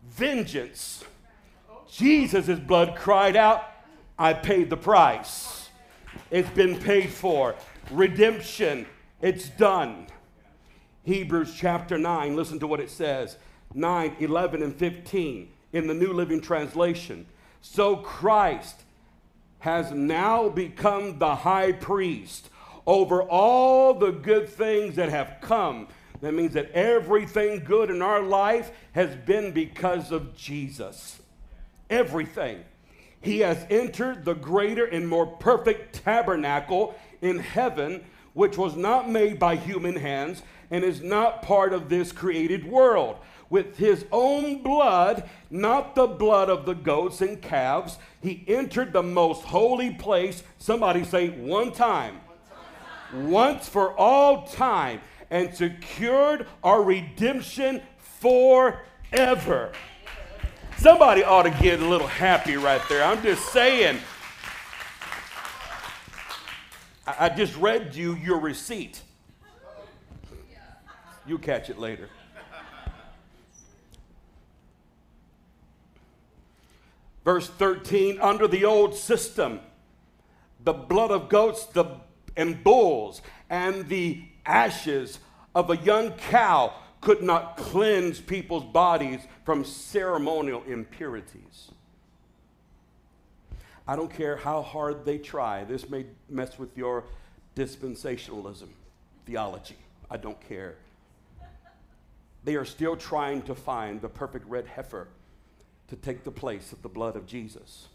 [0.10, 1.04] Vengeance
[1.92, 3.64] Jesus' blood cried out,
[4.18, 5.59] I paid the price.
[6.32, 7.56] It's been paid for.
[7.92, 8.86] Redemption,
[9.22, 10.08] it's done.
[11.04, 13.38] Hebrews chapter 9, listen to what it says
[13.74, 17.26] 9, 11, and 15 in the New Living Translation.
[17.62, 18.84] So Christ
[19.60, 22.50] has now become the high priest
[22.86, 25.88] over all the good things that have come.
[26.22, 31.20] That means that everything good in our life has been because of Jesus
[31.90, 32.64] everything.
[33.22, 38.04] He has entered the greater and more perfect tabernacle in heaven,
[38.34, 43.18] which was not made by human hands and is not part of this created world.
[43.50, 49.04] With his own blood, not the blood of the goats and calves, he entered the
[49.04, 50.44] most holy place.
[50.60, 52.20] Somebody say, one time.
[53.12, 55.02] Once for all time,
[55.32, 59.72] and secured our redemption forever.
[60.80, 63.04] Somebody ought to get a little happy right there.
[63.04, 64.00] I'm just saying.
[67.06, 69.02] I just read you your receipt.
[71.28, 72.08] You'll catch it later.
[77.26, 79.60] Verse 13 under the old system,
[80.64, 81.98] the blood of goats the,
[82.38, 85.20] and bulls and the ashes
[85.54, 91.72] of a young cow could not cleanse people's bodies from ceremonial impurities.
[93.88, 95.64] I don't care how hard they try.
[95.64, 97.06] This may mess with your
[97.56, 98.68] dispensationalism
[99.26, 99.78] theology.
[100.12, 100.76] I don't care.
[102.44, 105.08] They are still trying to find the perfect red heifer
[105.88, 107.88] to take the place of the blood of Jesus.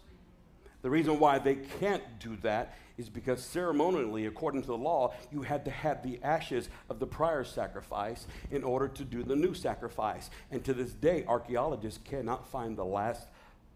[0.82, 5.42] The reason why they can't do that is because ceremonially, according to the law, you
[5.42, 9.52] had to have the ashes of the prior sacrifice in order to do the new
[9.52, 10.30] sacrifice.
[10.50, 13.26] And to this day, archaeologists cannot find the last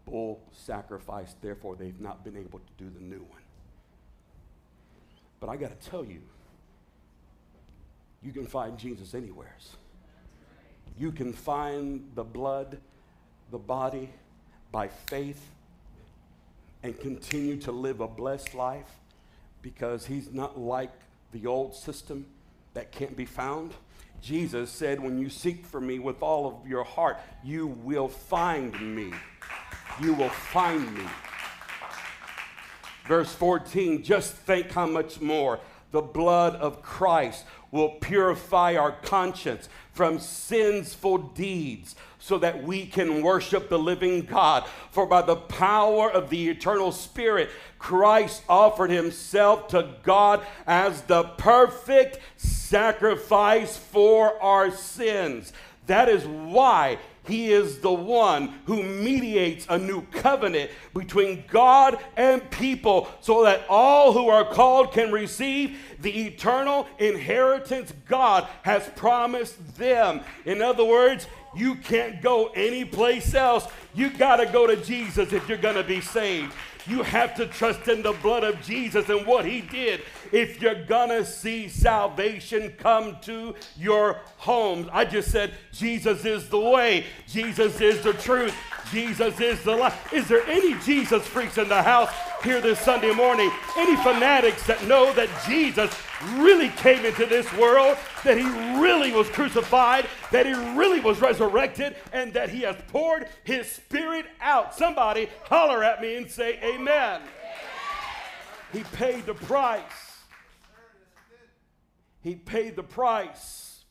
[0.05, 3.41] bull sacrifice, therefore, they've not been able to do the new one.
[5.39, 6.21] But I got to tell you,
[8.21, 9.75] you can find Jesus anywheres.
[10.97, 12.79] You can find the blood,
[13.51, 14.09] the body,
[14.71, 15.41] by faith,
[16.83, 18.89] and continue to live a blessed life
[19.61, 20.91] because he's not like
[21.31, 22.25] the old system
[22.73, 23.73] that can't be found.
[24.21, 28.95] Jesus said, When you seek for me with all of your heart, you will find
[28.95, 29.13] me.
[30.01, 31.05] You will find me.
[33.07, 35.59] Verse 14, just think how much more
[35.91, 41.95] the blood of Christ will purify our conscience from sinful deeds
[42.29, 44.63] so that we can worship the living God.
[44.91, 47.49] For by the power of the eternal Spirit,
[47.79, 55.53] Christ offered himself to God as the perfect sacrifice for our sins.
[55.87, 62.47] That is why He is the one who mediates a new covenant between God and
[62.51, 69.77] people so that all who are called can receive the eternal inheritance God has promised
[69.77, 70.21] them.
[70.45, 71.25] In other words,
[71.55, 73.67] you can't go anyplace else.
[73.93, 76.53] You got to go to Jesus if you're going to be saved.
[76.87, 80.85] You have to trust in the blood of Jesus and what he did if you're
[80.85, 84.87] gonna see salvation come to your homes.
[84.91, 88.55] I just said, Jesus is the way, Jesus is the truth,
[88.91, 90.11] Jesus is the life.
[90.11, 92.09] Is there any Jesus freaks in the house
[92.43, 93.51] here this Sunday morning?
[93.77, 95.93] Any fanatics that know that Jesus
[96.35, 98.45] really came into this world, that he
[98.79, 104.25] really was crucified, that he really was resurrected, and that he has poured his spirit
[104.41, 104.75] out?
[104.75, 107.21] Somebody holler at me and say, Amen.
[108.71, 109.83] He paid the price.
[112.21, 113.83] He paid the price.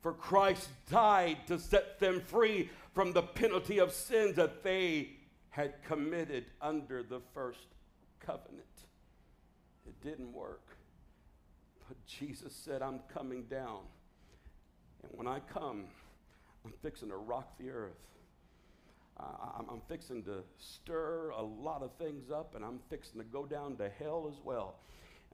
[0.00, 5.10] For Christ died to set them free from the penalty of sins that they
[5.50, 7.66] had committed under the first
[8.20, 8.64] covenant.
[9.86, 10.67] It didn't work.
[11.88, 13.80] But Jesus said, I'm coming down.
[15.02, 15.84] And when I come,
[16.64, 17.96] I'm fixing to rock the earth.
[19.18, 23.46] I'm, I'm fixing to stir a lot of things up, and I'm fixing to go
[23.46, 24.76] down to hell as well.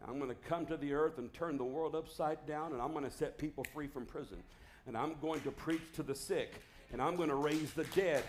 [0.07, 2.93] I'm going to come to the earth and turn the world upside down, and I'm
[2.93, 4.39] going to set people free from prison.
[4.87, 6.61] And I'm going to preach to the sick
[6.95, 8.23] and I'm going to raise the dead,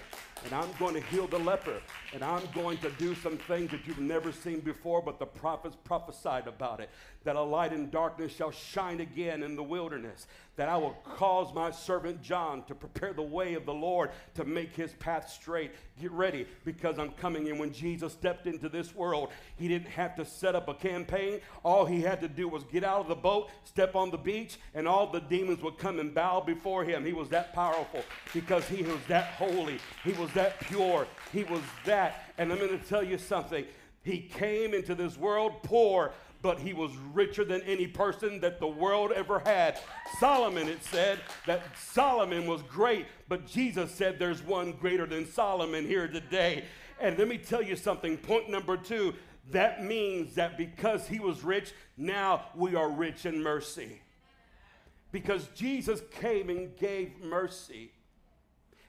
[0.43, 1.79] and I'm going to heal the leper,
[2.13, 5.77] and I'm going to do some things that you've never seen before, but the prophets
[5.83, 6.89] prophesied about it
[7.25, 11.53] that a light in darkness shall shine again in the wilderness, that I will cause
[11.53, 15.71] my servant John to prepare the way of the Lord to make his path straight.
[15.99, 17.49] Get ready because I'm coming.
[17.49, 21.41] And when Jesus stepped into this world, he didn't have to set up a campaign.
[21.63, 24.57] All he had to do was get out of the boat, step on the beach,
[24.73, 27.05] and all the demons would come and bow before him.
[27.05, 28.03] He was that powerful
[28.33, 32.23] because he was that holy, he was that pure, he was that.
[32.37, 33.65] And I'm going to tell you something.
[34.05, 38.67] He came into this world poor, but he was richer than any person that the
[38.67, 39.79] world ever had.
[40.19, 45.87] Solomon, it said that Solomon was great, but Jesus said there's one greater than Solomon
[45.87, 46.65] here today.
[47.01, 48.15] And let me tell you something.
[48.17, 49.15] Point number two
[49.51, 54.01] that means that because he was rich, now we are rich in mercy.
[55.11, 57.91] Because Jesus came and gave mercy.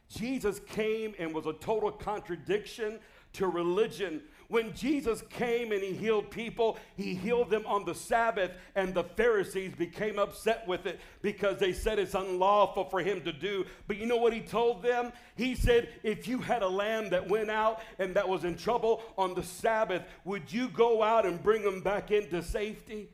[0.08, 3.00] Jesus came and was a total contradiction
[3.34, 8.53] to religion when Jesus came and he healed people, he healed them on the Sabbath,
[8.74, 13.32] and the Pharisees became upset with it because they said it's unlawful for him to
[13.32, 13.64] do.
[13.86, 15.12] But you know what he told them?
[15.34, 19.03] He said, If you had a lamb that went out and that was in trouble
[19.18, 23.09] on the Sabbath, would you go out and bring them back into safety?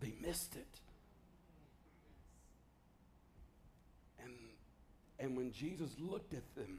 [0.00, 0.65] They missed it.
[5.26, 6.78] And when Jesus looked at them,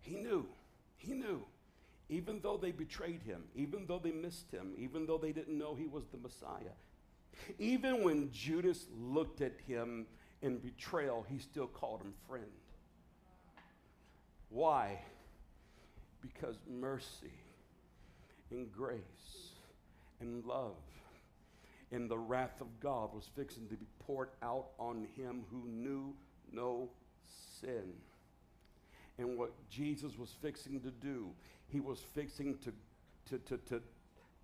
[0.00, 0.44] he knew,
[0.96, 1.44] he knew,
[2.08, 5.76] even though they betrayed him, even though they missed him, even though they didn't know
[5.76, 6.74] he was the Messiah,
[7.60, 10.04] even when Judas looked at him
[10.42, 12.44] in betrayal, he still called him friend.
[14.48, 14.98] Why?
[16.22, 17.38] Because mercy
[18.50, 19.52] and grace
[20.18, 20.74] and love
[21.92, 26.14] and the wrath of God was fixing to be poured out on him who knew
[26.52, 26.88] no
[27.60, 27.92] sin.
[29.18, 31.30] And what Jesus was fixing to do,
[31.68, 32.72] he was fixing to,
[33.30, 33.82] to, to, to,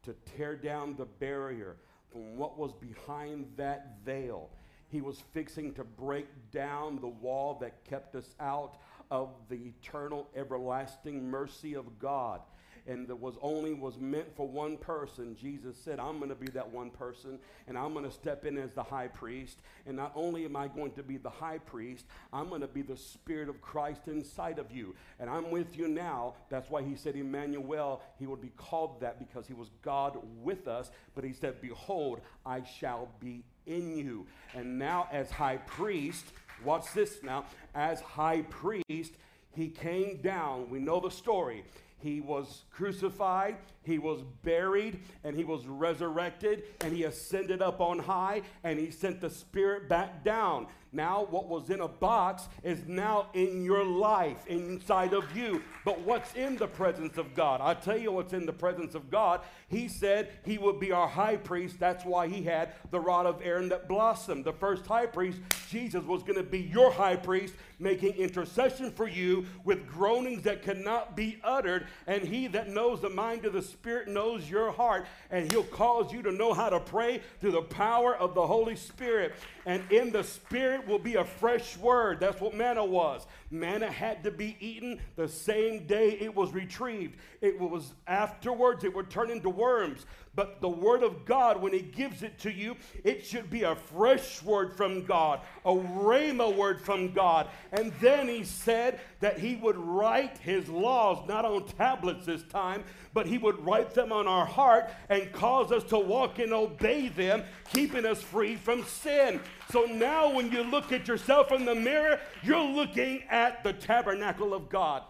[0.05, 1.77] to tear down the barrier
[2.11, 4.51] from what was behind that veil.
[4.89, 8.79] He was fixing to break down the wall that kept us out
[9.11, 12.41] of the eternal, everlasting mercy of God
[12.87, 16.51] and that was only was meant for one person, Jesus said, I'm going to be
[16.53, 19.59] that one person, and I'm going to step in as the high priest.
[19.87, 22.83] And not only am I going to be the high priest, I'm going to be
[22.83, 24.95] the Spirit of Christ inside of you.
[25.21, 26.35] And I'm with you now.
[26.49, 30.67] That's why he said, Emmanuel, he would be called that because he was God with
[30.67, 30.91] us.
[31.15, 34.27] But he said, Behold, I shall be in you.
[34.55, 36.25] And now, as high priest,
[36.65, 39.13] watch this now, as high priest,
[39.55, 40.71] he came down.
[40.71, 41.65] We know the story.
[42.03, 48.01] He was crucified, he was buried, and he was resurrected, and he ascended up on
[48.01, 50.67] high, and he sent the Spirit back down.
[50.93, 55.63] Now, what was in a box is now in your life, inside of you.
[55.85, 57.61] But what's in the presence of God?
[57.63, 59.41] I'll tell you what's in the presence of God.
[59.69, 61.81] He said he would be our high priest.
[61.81, 64.45] That's why he had the rod of Aaron that blossomed.
[64.45, 65.39] The first high priest,
[65.71, 70.63] Jesus, was going to be your high priest, making intercession for you with groanings that
[70.63, 75.07] cannot be uttered And he that knows the mind of the Spirit knows your heart,
[75.31, 78.77] and he'll cause you to know how to pray through the power of the Holy
[78.77, 79.35] Spirit.
[79.65, 82.21] And in the Spirit will be a fresh word.
[82.21, 83.27] That's what manna was.
[83.51, 87.17] Manna had to be eaten the same day it was retrieved.
[87.41, 90.07] It was afterwards, it would turn into worms.
[90.35, 93.75] But the Word of God, when He gives it to you, it should be a
[93.75, 97.49] fresh word from God, a rhema word from God.
[97.73, 102.83] And then He said that He would write His laws, not on tablets this time,
[103.13, 107.09] but He would write them on our heart and cause us to walk and obey
[107.09, 107.43] them,
[107.75, 109.39] keeping us free from sin.
[109.73, 114.53] So now, when you look at yourself in the mirror, you're looking at the tabernacle
[114.53, 115.03] of God.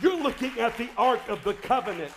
[0.00, 2.12] You're looking at the Ark of the Covenant.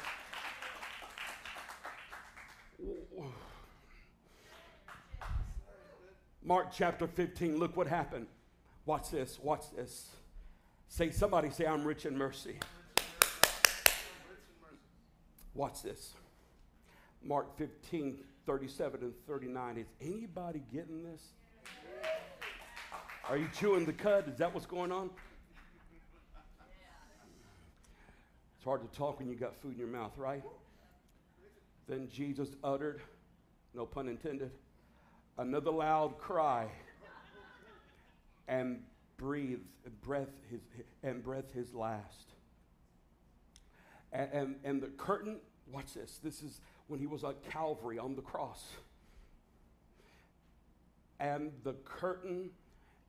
[6.44, 8.28] Mark chapter 15, look what happened.
[8.86, 10.12] Watch this, watch this.
[10.88, 12.60] Say, somebody say, I'm rich in mercy.
[15.56, 16.14] Watch this.
[17.24, 19.78] Mark 15, 37 and 39.
[19.78, 21.22] Is anybody getting this?
[23.30, 24.28] Are you chewing the cud?
[24.28, 25.10] Is that what's going on?
[28.58, 30.44] It's hard to talk when you got food in your mouth, right?
[31.88, 33.02] Then Jesus uttered,
[33.74, 34.52] no pun intended,
[35.38, 36.68] another loud cry
[38.48, 38.82] and
[39.18, 39.62] breathed
[40.02, 40.62] breath his
[41.02, 42.34] and breath his last.
[44.12, 45.38] And, and, and the curtain,
[45.72, 46.20] watch this.
[46.24, 48.72] This is when he was at Calvary on the cross.
[51.20, 52.50] And the curtain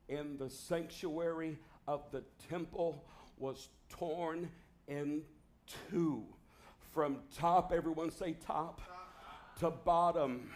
[0.08, 1.58] in the sanctuary
[1.88, 3.04] of the temple
[3.38, 4.48] was torn
[4.88, 5.22] in
[5.92, 6.22] two.
[6.92, 8.80] From top, everyone say top,
[9.58, 10.50] to bottom.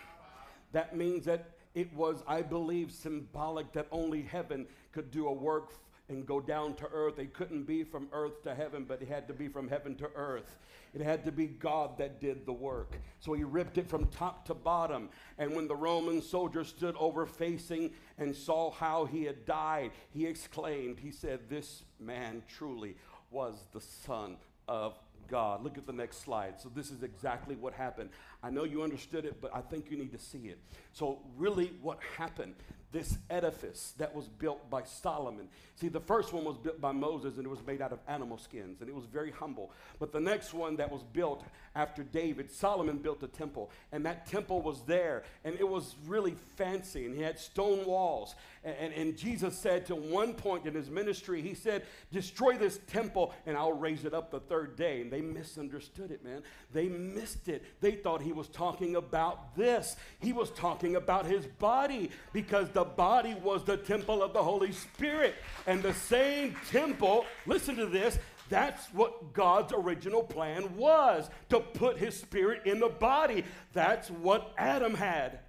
[0.73, 5.73] That means that it was, I believe, symbolic that only heaven could do a work
[6.09, 7.19] and go down to earth.
[7.19, 10.11] It couldn't be from earth to heaven, but it had to be from heaven to
[10.15, 10.57] earth.
[10.95, 12.97] It had to be God that did the work.
[13.21, 15.11] So he ripped it from top to bottom.
[15.37, 20.27] And when the Roman soldier stood over facing and saw how he had died, he
[20.27, 22.97] exclaimed, He said, This man truly
[23.31, 24.37] was the Son
[24.67, 24.99] of
[25.29, 25.63] God.
[25.63, 26.59] Look at the next slide.
[26.59, 28.11] So, this is exactly what happened.
[28.43, 30.59] I know you understood it, but I think you need to see it.
[30.93, 32.55] So, really, what happened?
[32.91, 35.49] This edifice that was built by Solomon.
[35.77, 38.39] See, the first one was built by Moses and it was made out of animal
[38.39, 39.71] skins and it was very humble.
[39.99, 44.27] But the next one that was built after David, Solomon built a temple and that
[44.27, 48.35] temple was there and it was really fancy and he had stone walls.
[48.69, 53.33] And, and, Jesus said to one point in his ministry, he said, Destroy this temple
[53.47, 55.01] and I'll raise it up the third day.
[55.01, 56.43] And they misunderstood it, man.
[56.73, 57.65] They missed it.
[57.81, 59.97] They thought he was talking about this.
[60.21, 64.73] He was talking about his body because the body was the temple of the Holy
[64.73, 65.35] Spirit.
[65.67, 71.99] And the same temple, listen to this, that's what God's original plan was to put
[71.99, 73.45] his spirit in the body.
[73.73, 75.41] That's what Adam had.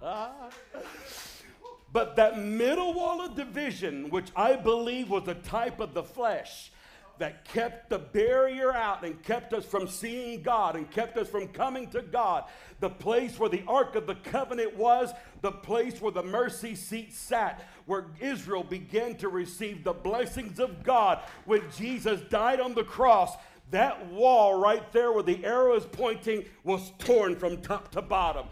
[1.92, 6.70] but that middle wall of division, which I believe was a type of the flesh,
[7.18, 11.48] that kept the barrier out and kept us from seeing God and kept us from
[11.48, 12.44] coming to God.
[12.80, 17.12] The place where the Ark of the Covenant was, the place where the mercy seat
[17.12, 22.84] sat, where Israel began to receive the blessings of God when Jesus died on the
[22.84, 23.36] cross.
[23.70, 28.46] That wall right there where the arrow is pointing was torn from top to bottom.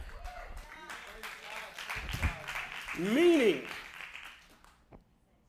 [2.99, 3.63] Meaning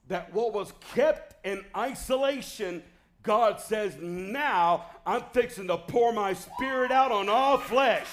[0.07, 2.83] that what was kept in isolation
[3.23, 8.07] God says, Now I'm fixing to pour my spirit out on all flesh.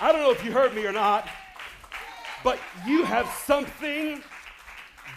[0.00, 1.28] I don't know if you heard me or not,
[2.42, 4.22] but you have something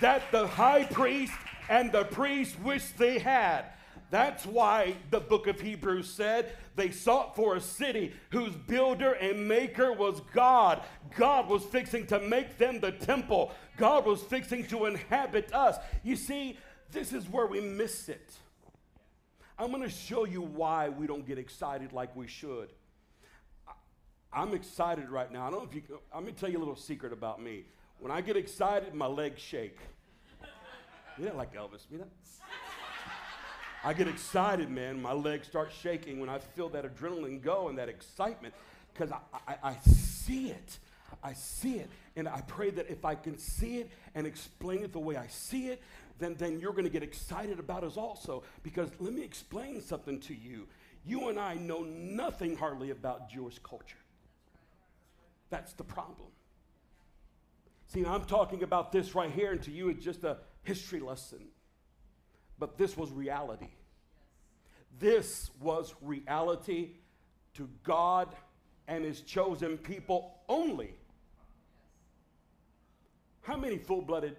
[0.02, 1.34] that the high priest
[1.70, 3.66] and the priest wish they had.
[4.12, 9.48] That's why the book of Hebrews said they sought for a city whose builder and
[9.48, 10.82] maker was God.
[11.16, 15.78] God was fixing to make them the temple, God was fixing to inhabit us.
[16.04, 16.58] You see,
[16.92, 18.32] this is where we miss it.
[19.58, 22.74] I'm going to show you why we don't get excited like we should.
[24.34, 25.48] I'm excited right now.
[25.48, 25.82] I don't know if you,
[26.14, 27.64] I'm going to tell you a little secret about me.
[28.00, 29.78] When I get excited, my legs shake.
[31.18, 32.08] You know, like Elvis, you know?
[33.86, 35.00] I get excited, man.
[35.00, 38.56] My legs start shaking when I feel that adrenaline go and that excitement
[38.92, 40.80] because I, I, I see it.
[41.24, 41.90] I see it.
[42.16, 45.28] And I pray that if I can see it and explain it the way I
[45.28, 45.84] see it,
[46.18, 48.42] then, then you're going to get excited about us also.
[48.64, 50.68] Because let me explain something to you.
[51.06, 54.00] You and I know nothing hardly about Jewish culture.
[55.52, 56.30] That's the problem.
[57.86, 61.50] See, I'm talking about this right here, and to you, it's just a history lesson.
[62.58, 63.70] But this was reality.
[65.00, 66.92] This was reality
[67.56, 68.30] to God
[68.88, 70.94] and his chosen people only.
[73.42, 74.38] How many full blooded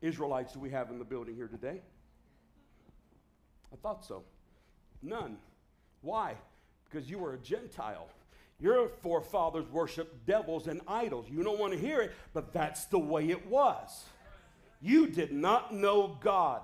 [0.00, 1.82] Israelites do we have in the building here today?
[3.72, 4.22] I thought so.
[5.02, 5.36] None.
[6.02, 6.36] Why?
[6.84, 8.08] Because you were a Gentile.
[8.60, 11.26] Your forefathers worshiped devils and idols.
[11.28, 14.04] You don't want to hear it, but that's the way it was.
[14.80, 16.62] You did not know God.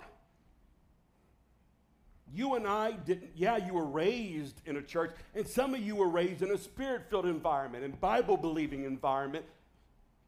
[2.33, 5.97] You and I didn't, yeah, you were raised in a church, and some of you
[5.97, 9.45] were raised in a spirit filled environment and Bible believing environment,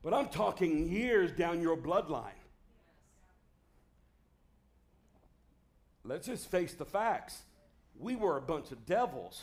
[0.03, 2.30] but I'm talking years down your bloodline.
[6.05, 7.42] Let's just face the facts.
[7.98, 9.42] We were a bunch of devils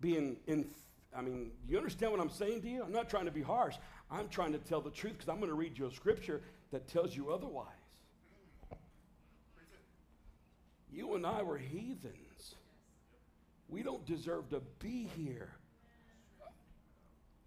[0.00, 0.66] being in.
[1.14, 2.82] I mean, you understand what I'm saying to you?
[2.82, 3.76] I'm not trying to be harsh.
[4.10, 6.88] I'm trying to tell the truth because I'm going to read you a scripture that
[6.88, 7.66] tells you otherwise.
[10.98, 12.56] You and I were heathens.
[13.68, 15.52] We don't deserve to be here.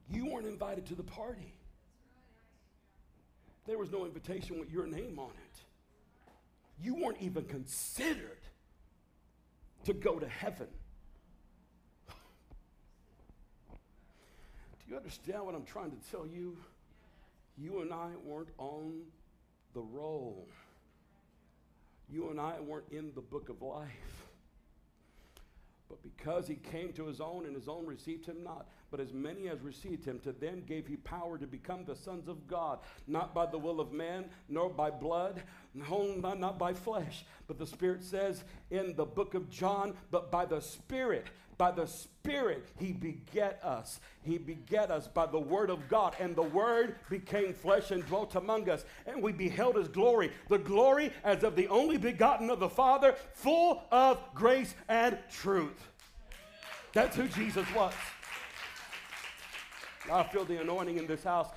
[0.09, 1.53] You weren't invited to the party.
[3.67, 5.59] There was no invitation with your name on it.
[6.81, 8.39] You weren't even considered
[9.83, 10.67] to go to heaven.
[14.79, 16.55] Do you understand what I'm trying to tell you?
[17.57, 19.01] You and I weren't on
[19.73, 20.47] the roll
[22.11, 23.87] you and I weren't in the book of life.
[25.87, 28.67] But because he came to his own, and his own received him not.
[28.91, 32.29] But as many as received him, to them gave he power to become the sons
[32.29, 35.43] of God, not by the will of man, nor by blood,
[35.73, 37.25] no, not by flesh.
[37.47, 41.27] But the Spirit says in the book of John, but by the Spirit
[41.61, 43.99] by the Spirit, He beget us.
[44.23, 46.15] He beget us by the Word of God.
[46.19, 48.83] And the Word became flesh and dwelt among us.
[49.05, 50.31] And we beheld His glory.
[50.49, 55.87] The glory as of the only begotten of the Father, full of grace and truth.
[56.93, 57.93] That's who Jesus was.
[60.11, 61.49] I feel the anointing in this house.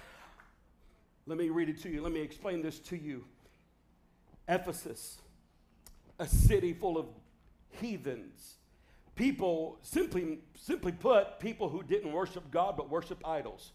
[1.26, 2.02] Let me read it to you.
[2.02, 3.24] Let me explain this to you.
[4.50, 5.16] Ephesus,
[6.18, 7.06] a city full of
[7.80, 8.56] heathens
[9.16, 13.72] people, simply, simply put, people who didn't worship God but worshiped idols.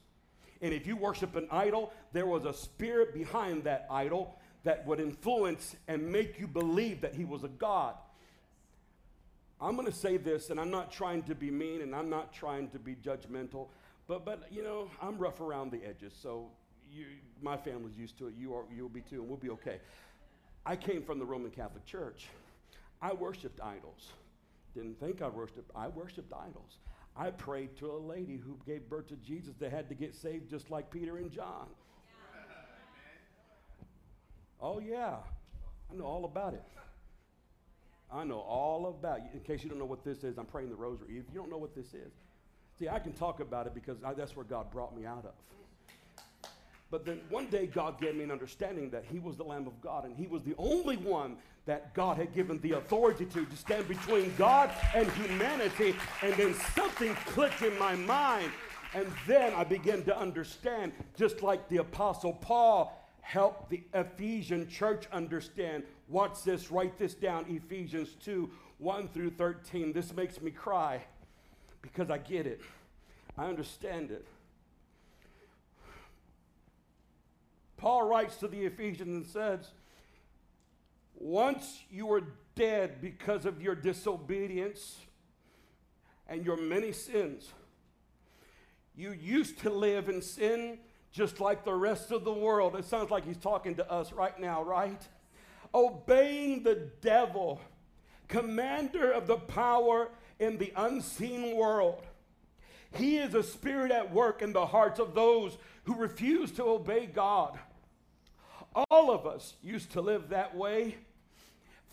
[0.62, 5.00] And if you worship an idol, there was a spirit behind that idol that would
[5.00, 7.96] influence and make you believe that he was a God.
[9.62, 12.34] I'm going to say this, and I'm not trying to be mean and I'm not
[12.34, 13.68] trying to be judgmental,
[14.08, 16.48] but, but you know, I'm rough around the edges, so
[16.92, 17.06] you,
[17.42, 18.34] my family's used to it.
[18.38, 19.80] You are, you'll be too, and we'll be okay.
[20.66, 22.28] I came from the Roman Catholic Church.
[23.02, 24.10] I worshiped idols.
[24.80, 25.72] Didn't think I worshiped.
[25.76, 26.78] I worshiped idols.
[27.18, 30.50] I prayed to a lady who gave birth to Jesus that had to get saved
[30.50, 31.68] just like Peter and John.
[34.62, 35.18] Oh, yeah.
[35.92, 36.64] I know all about it.
[38.12, 39.26] I know all about it.
[39.34, 41.18] In case you don't know what this is, I'm praying the rosary.
[41.18, 42.14] If you don't know what this is,
[42.78, 45.34] see, I can talk about it because I, that's where God brought me out of.
[46.92, 49.80] But then one day God gave me an understanding that He was the Lamb of
[49.82, 51.38] God and He was the only one
[51.70, 55.96] that God had given the authority to, to stand between God and humanity.
[56.24, 58.52] And then something clicked in my mind.
[58.96, 65.06] And then I began to understand, just like the Apostle Paul helped the Ephesian church
[65.12, 65.84] understand.
[66.08, 68.50] Watch this, write this down Ephesians 2
[68.80, 69.94] 1 through 13.
[69.94, 71.04] This makes me cry
[71.84, 72.62] because I get it,
[73.38, 74.26] I understand it.
[77.78, 79.70] Paul writes to the Ephesians and says,
[81.20, 82.24] Once you were
[82.56, 84.98] dead because of your disobedience
[86.28, 87.52] and your many sins,
[88.96, 90.80] you used to live in sin
[91.12, 92.76] just like the rest of the world.
[92.76, 95.02] It sounds like he's talking to us right now, right?
[95.74, 97.60] Obeying the devil,
[98.28, 100.10] commander of the power
[100.40, 102.06] in the unseen world.
[102.94, 107.06] He is a spirit at work in the hearts of those who refuse to obey
[107.06, 107.60] God.
[108.90, 110.96] All of us used to live that way,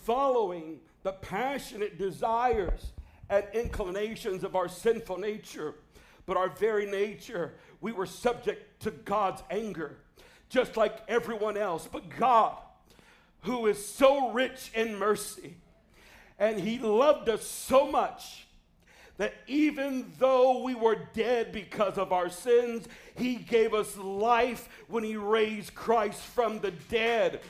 [0.07, 2.93] following the passionate desires
[3.29, 5.75] and inclinations of our sinful nature.
[6.27, 9.97] But our very nature, we were subject to God's anger,
[10.49, 11.89] just like everyone else.
[11.91, 12.57] But God,
[13.43, 15.57] who is so rich in mercy,
[16.39, 18.47] and He loved us so much
[19.19, 22.87] that even though we were dead because of our sins,
[23.17, 27.41] He gave us life when He raised Christ from the dead.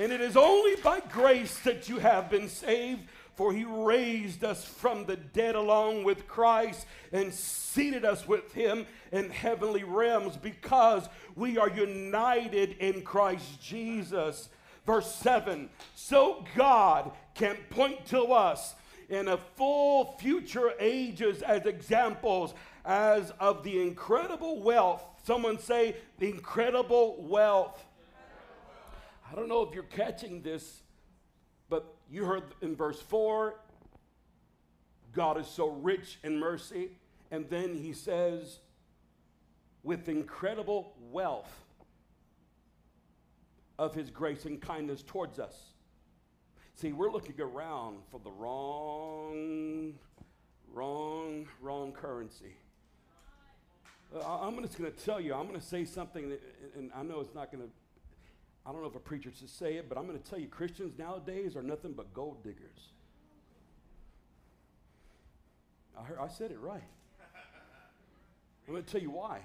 [0.00, 3.02] And it is only by grace that you have been saved,
[3.34, 8.86] for He raised us from the dead along with Christ and seated us with Him
[9.12, 14.48] in heavenly realms because we are united in Christ Jesus.
[14.86, 15.68] verse 7.
[15.94, 18.74] So God can point to us
[19.10, 22.54] in a full future ages as examples
[22.86, 25.04] as of the incredible wealth.
[25.24, 27.84] Someone say, the incredible wealth.
[29.30, 30.82] I don't know if you're catching this,
[31.68, 33.54] but you heard in verse 4
[35.12, 36.90] God is so rich in mercy.
[37.30, 38.58] And then he says,
[39.82, 41.52] with incredible wealth
[43.78, 45.54] of his grace and kindness towards us.
[46.74, 49.94] See, we're looking around for the wrong,
[50.72, 52.56] wrong, wrong currency.
[54.14, 56.42] Uh, I'm just going to tell you, I'm going to say something, that,
[56.76, 57.70] and I know it's not going to,
[58.66, 60.46] I don't know if a preacher should say it, but I'm going to tell you
[60.46, 62.90] Christians nowadays are nothing but gold diggers.
[65.98, 66.82] I, heard, I said it right.
[68.68, 69.40] I'm going to tell you why.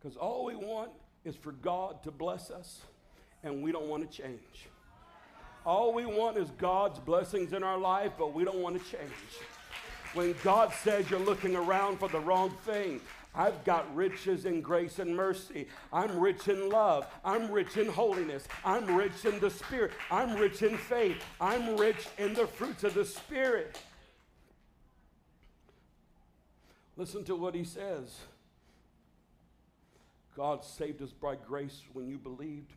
[0.00, 0.90] Because all we want
[1.24, 2.82] is for God to bless us,
[3.42, 4.68] and we don't want to change.
[5.64, 9.12] All we want is God's blessings in our life, but we don't want to change.
[10.14, 13.00] When God says you're looking around for the wrong thing,
[13.34, 15.68] I've got riches in grace and mercy.
[15.92, 17.06] I'm rich in love.
[17.24, 18.46] I'm rich in holiness.
[18.64, 19.92] I'm rich in the Spirit.
[20.10, 21.22] I'm rich in faith.
[21.40, 23.78] I'm rich in the fruits of the Spirit.
[26.96, 28.18] Listen to what he says.
[30.36, 32.72] God saved us by grace when you believed,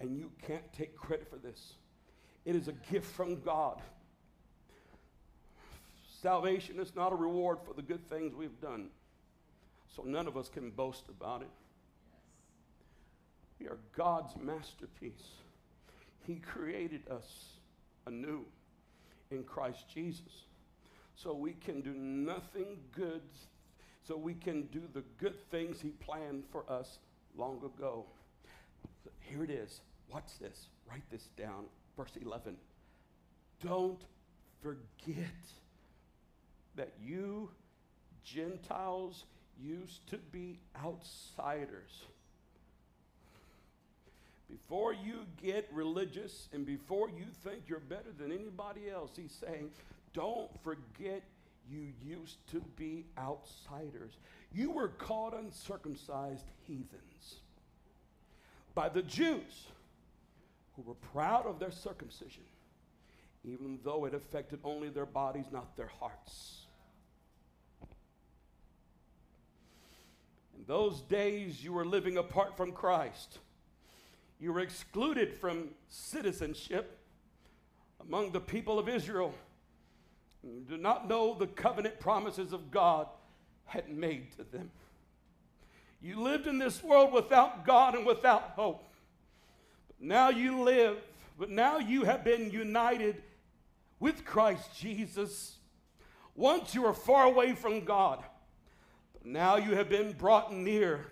[0.00, 1.74] and you can't take credit for this.
[2.44, 3.80] It is a gift from God.
[6.20, 8.88] Salvation is not a reward for the good things we've done,
[9.94, 11.50] so none of us can boast about it.
[13.60, 15.30] We are God's masterpiece.
[16.26, 17.58] He created us
[18.06, 18.44] anew
[19.30, 20.46] in Christ Jesus
[21.14, 23.22] so we can do nothing good,
[24.06, 26.98] so we can do the good things He planned for us
[27.36, 28.04] long ago.
[29.20, 29.80] Here it is.
[30.12, 30.66] Watch this.
[30.90, 31.64] Write this down.
[31.96, 32.56] Verse 11.
[33.64, 34.00] Don't
[34.60, 35.16] forget
[36.76, 37.50] that you
[38.24, 39.24] Gentiles
[39.62, 42.02] used to be outsiders.
[44.50, 49.70] Before you get religious and before you think you're better than anybody else, he's saying,
[50.12, 51.22] don't forget
[51.68, 54.18] you used to be outsiders.
[54.52, 57.40] You were called uncircumcised heathens
[58.74, 59.68] by the Jews
[60.76, 62.42] who were proud of their circumcision,
[63.44, 66.63] even though it affected only their bodies, not their hearts.
[70.56, 73.38] In those days, you were living apart from Christ.
[74.38, 76.98] You were excluded from citizenship
[78.00, 79.34] among the people of Israel
[80.68, 83.06] do not know the covenant promises of God
[83.64, 84.70] had made to them.
[86.02, 88.86] You lived in this world without God and without hope.
[89.88, 90.98] But now you live,
[91.38, 93.22] but now you have been united
[93.98, 95.56] with Christ Jesus.
[96.34, 98.22] Once you were far away from God,
[99.24, 101.06] now you have been brought near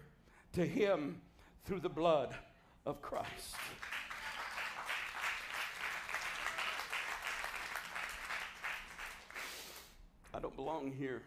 [0.52, 1.20] to Him
[1.64, 2.34] through the blood
[2.84, 3.56] of Christ.
[10.34, 11.22] I don't belong here.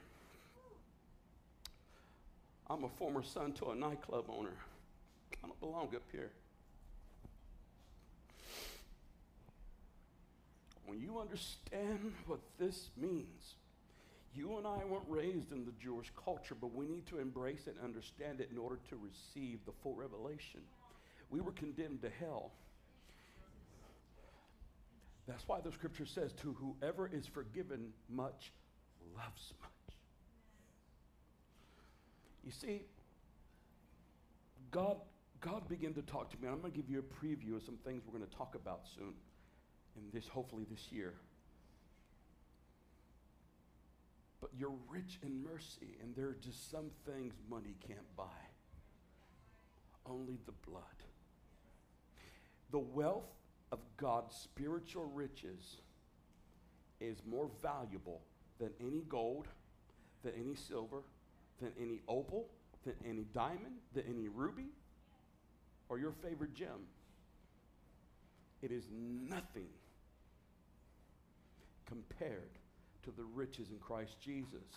[2.69, 4.55] I'm a former son to a nightclub owner.
[5.43, 6.29] I don't belong up here.
[10.85, 13.55] When you understand what this means,
[14.35, 17.75] you and I weren't raised in the Jewish culture, but we need to embrace it
[17.77, 20.61] and understand it in order to receive the full revelation.
[21.29, 22.51] We were condemned to hell.
[25.27, 28.51] That's why the scripture says, To whoever is forgiven much
[29.15, 29.71] loves much.
[32.43, 32.83] You see,
[34.71, 34.97] God,
[35.41, 36.47] God began to talk to me.
[36.47, 38.81] I'm going to give you a preview of some things we're going to talk about
[38.95, 39.13] soon,
[39.95, 41.13] in this hopefully this year.
[44.41, 48.23] But you're rich in mercy, and there are just some things money can't buy.
[50.05, 50.83] Only the blood.
[52.71, 53.31] The wealth
[53.71, 55.77] of God's spiritual riches
[56.99, 58.21] is more valuable
[58.59, 59.47] than any gold,
[60.23, 61.01] than any silver,
[61.61, 62.49] than any opal,
[62.83, 64.67] than any diamond, than any ruby,
[65.89, 66.87] or your favorite gem.
[68.61, 69.69] It is nothing
[71.85, 72.51] compared
[73.05, 74.67] to the riches in Christ Jesus.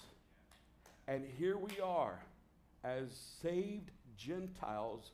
[1.06, 2.20] And here we are
[2.84, 3.08] as
[3.42, 5.10] saved Gentiles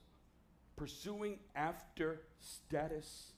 [0.76, 3.32] pursuing after status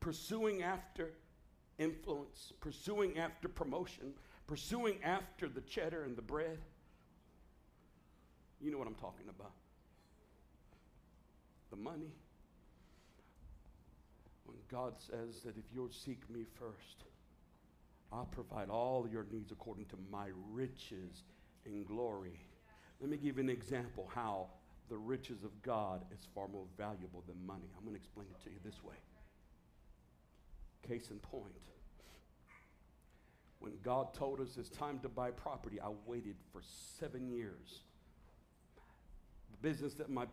[0.00, 1.10] pursuing after
[1.78, 4.14] influence, pursuing after promotion,
[4.46, 6.58] pursuing after the cheddar and the bread.
[8.60, 9.52] You know what I'm talking about.
[11.70, 12.10] the money.
[14.70, 17.04] God says that if you'll seek me first,
[18.12, 21.24] I'll provide all your needs according to my riches
[21.64, 22.40] and glory.
[23.00, 24.48] Let me give you an example how
[24.88, 27.70] the riches of God is far more valuable than money.
[27.76, 28.96] I'm going to explain it to you this way.
[30.86, 31.52] Case in point.
[33.60, 36.62] When God told us it's time to buy property, I waited for
[36.98, 37.80] seven years.
[39.50, 40.26] The business that my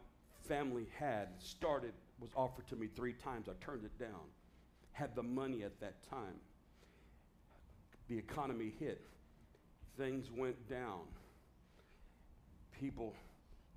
[0.47, 3.47] family had started was offered to me three times.
[3.49, 4.29] I turned it down.
[4.93, 6.39] Had the money at that time.
[8.07, 9.01] The economy hit.
[9.97, 11.01] Things went down.
[12.79, 13.13] People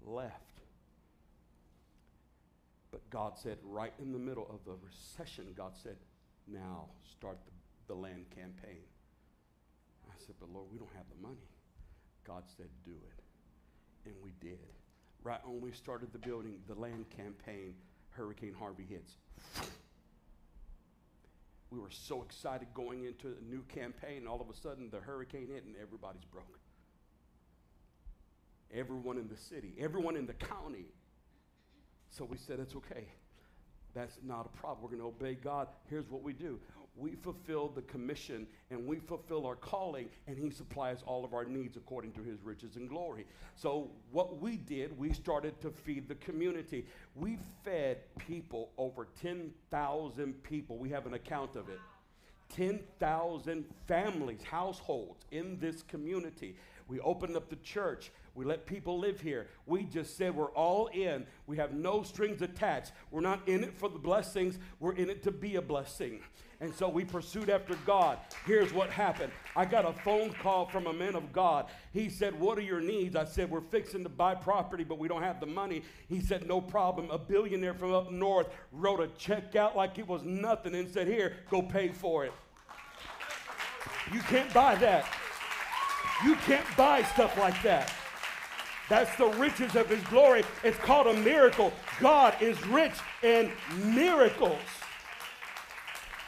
[0.05, 0.34] left.
[2.91, 5.97] But God said, right in the middle of the recession, God said,
[6.47, 8.82] now start the, the land campaign.
[10.09, 11.49] I said, but Lord, we don't have the money.
[12.26, 13.22] God said, do it.
[14.07, 14.59] And we did.
[15.22, 17.74] Right when we started the building, the land campaign,
[18.19, 19.12] Hurricane Harvey hits.
[21.71, 24.99] We were so excited going into a new campaign, and all of a sudden the
[24.99, 26.59] hurricane hit and everybody's broke.
[28.75, 30.87] Everyone in the city, everyone in the county.
[32.11, 33.07] So we said, it's okay.
[33.95, 34.83] That's not a problem.
[34.83, 35.69] We're going to obey God.
[35.89, 36.59] Here's what we do
[36.99, 41.44] we fulfill the commission and we fulfill our calling, and He supplies all of our
[41.44, 43.26] needs according to His riches and glory.
[43.55, 46.86] So, what we did, we started to feed the community.
[47.14, 50.78] We fed people, over 10,000 people.
[50.78, 51.78] We have an account of it.
[52.55, 56.57] 10,000 families, households in this community.
[56.88, 58.11] We opened up the church.
[58.34, 59.49] We let people live here.
[59.66, 61.26] We just said we're all in.
[61.46, 62.92] We have no strings attached.
[63.11, 66.20] We're not in it for the blessings, we're in it to be a blessing.
[66.61, 68.18] And so we pursued after God.
[68.44, 71.66] Here's what happened I got a phone call from a man of God.
[71.92, 73.14] He said, What are your needs?
[73.14, 75.82] I said, We're fixing to buy property, but we don't have the money.
[76.09, 77.11] He said, No problem.
[77.11, 81.06] A billionaire from up north wrote a check out like it was nothing and said,
[81.06, 82.32] Here, go pay for it.
[84.12, 85.06] You can't buy that.
[86.24, 87.92] You can't buy stuff like that.
[88.88, 90.42] That's the riches of his glory.
[90.64, 91.72] It's called a miracle.
[92.00, 93.52] God is rich in
[93.84, 94.59] miracles.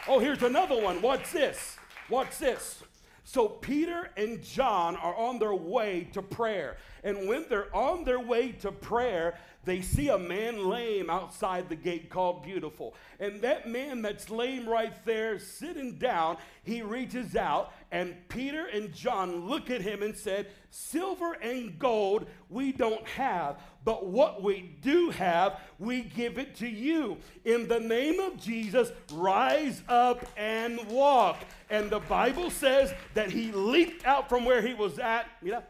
[0.08, 1.02] Oh, here's another one.
[1.02, 1.76] What's this?
[2.08, 2.82] What's this?
[3.24, 6.78] So Peter and John are on their way to prayer.
[7.04, 9.38] And when they're on their way to prayer,
[9.70, 12.92] they see a man lame outside the gate called Beautiful.
[13.20, 18.92] And that man that's lame right there, sitting down, he reaches out, and Peter and
[18.92, 24.76] John look at him and said, Silver and gold we don't have, but what we
[24.82, 27.16] do have, we give it to you.
[27.44, 31.38] In the name of Jesus, rise up and walk.
[31.70, 35.26] And the Bible says that he leaped out from where he was at.
[35.40, 35.62] Mira,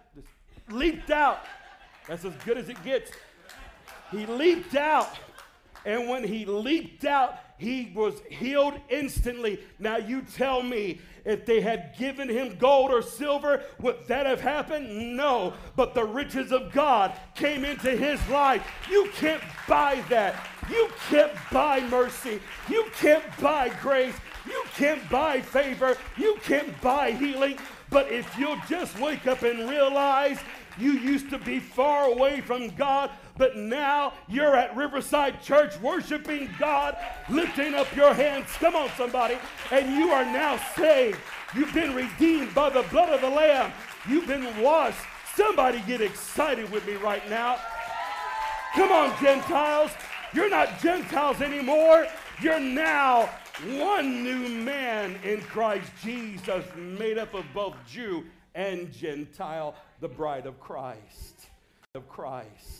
[0.70, 1.44] leaped out.
[2.08, 3.10] That's as good as it gets.
[4.10, 5.08] He leaped out.
[5.84, 9.60] And when he leaped out, he was healed instantly.
[9.78, 14.40] Now, you tell me, if they had given him gold or silver, would that have
[14.40, 15.16] happened?
[15.16, 15.54] No.
[15.76, 18.66] But the riches of God came into his life.
[18.90, 20.46] You can't buy that.
[20.70, 22.40] You can't buy mercy.
[22.68, 24.14] You can't buy grace.
[24.46, 25.96] You can't buy favor.
[26.16, 27.58] You can't buy healing.
[27.90, 30.38] But if you'll just wake up and realize
[30.78, 33.10] you used to be far away from God,
[33.40, 36.94] but now you're at Riverside Church worshiping God,
[37.30, 38.46] lifting up your hands.
[38.58, 39.38] Come on, somebody.
[39.70, 41.18] And you are now saved.
[41.56, 43.72] You've been redeemed by the blood of the Lamb.
[44.06, 45.00] You've been washed.
[45.34, 47.56] Somebody get excited with me right now.
[48.74, 49.90] Come on, Gentiles.
[50.34, 52.06] You're not Gentiles anymore.
[52.42, 53.30] You're now
[53.78, 58.22] one new man in Christ Jesus, made up of both Jew
[58.54, 61.46] and Gentile the bride of Christ,
[61.94, 62.79] of Christ,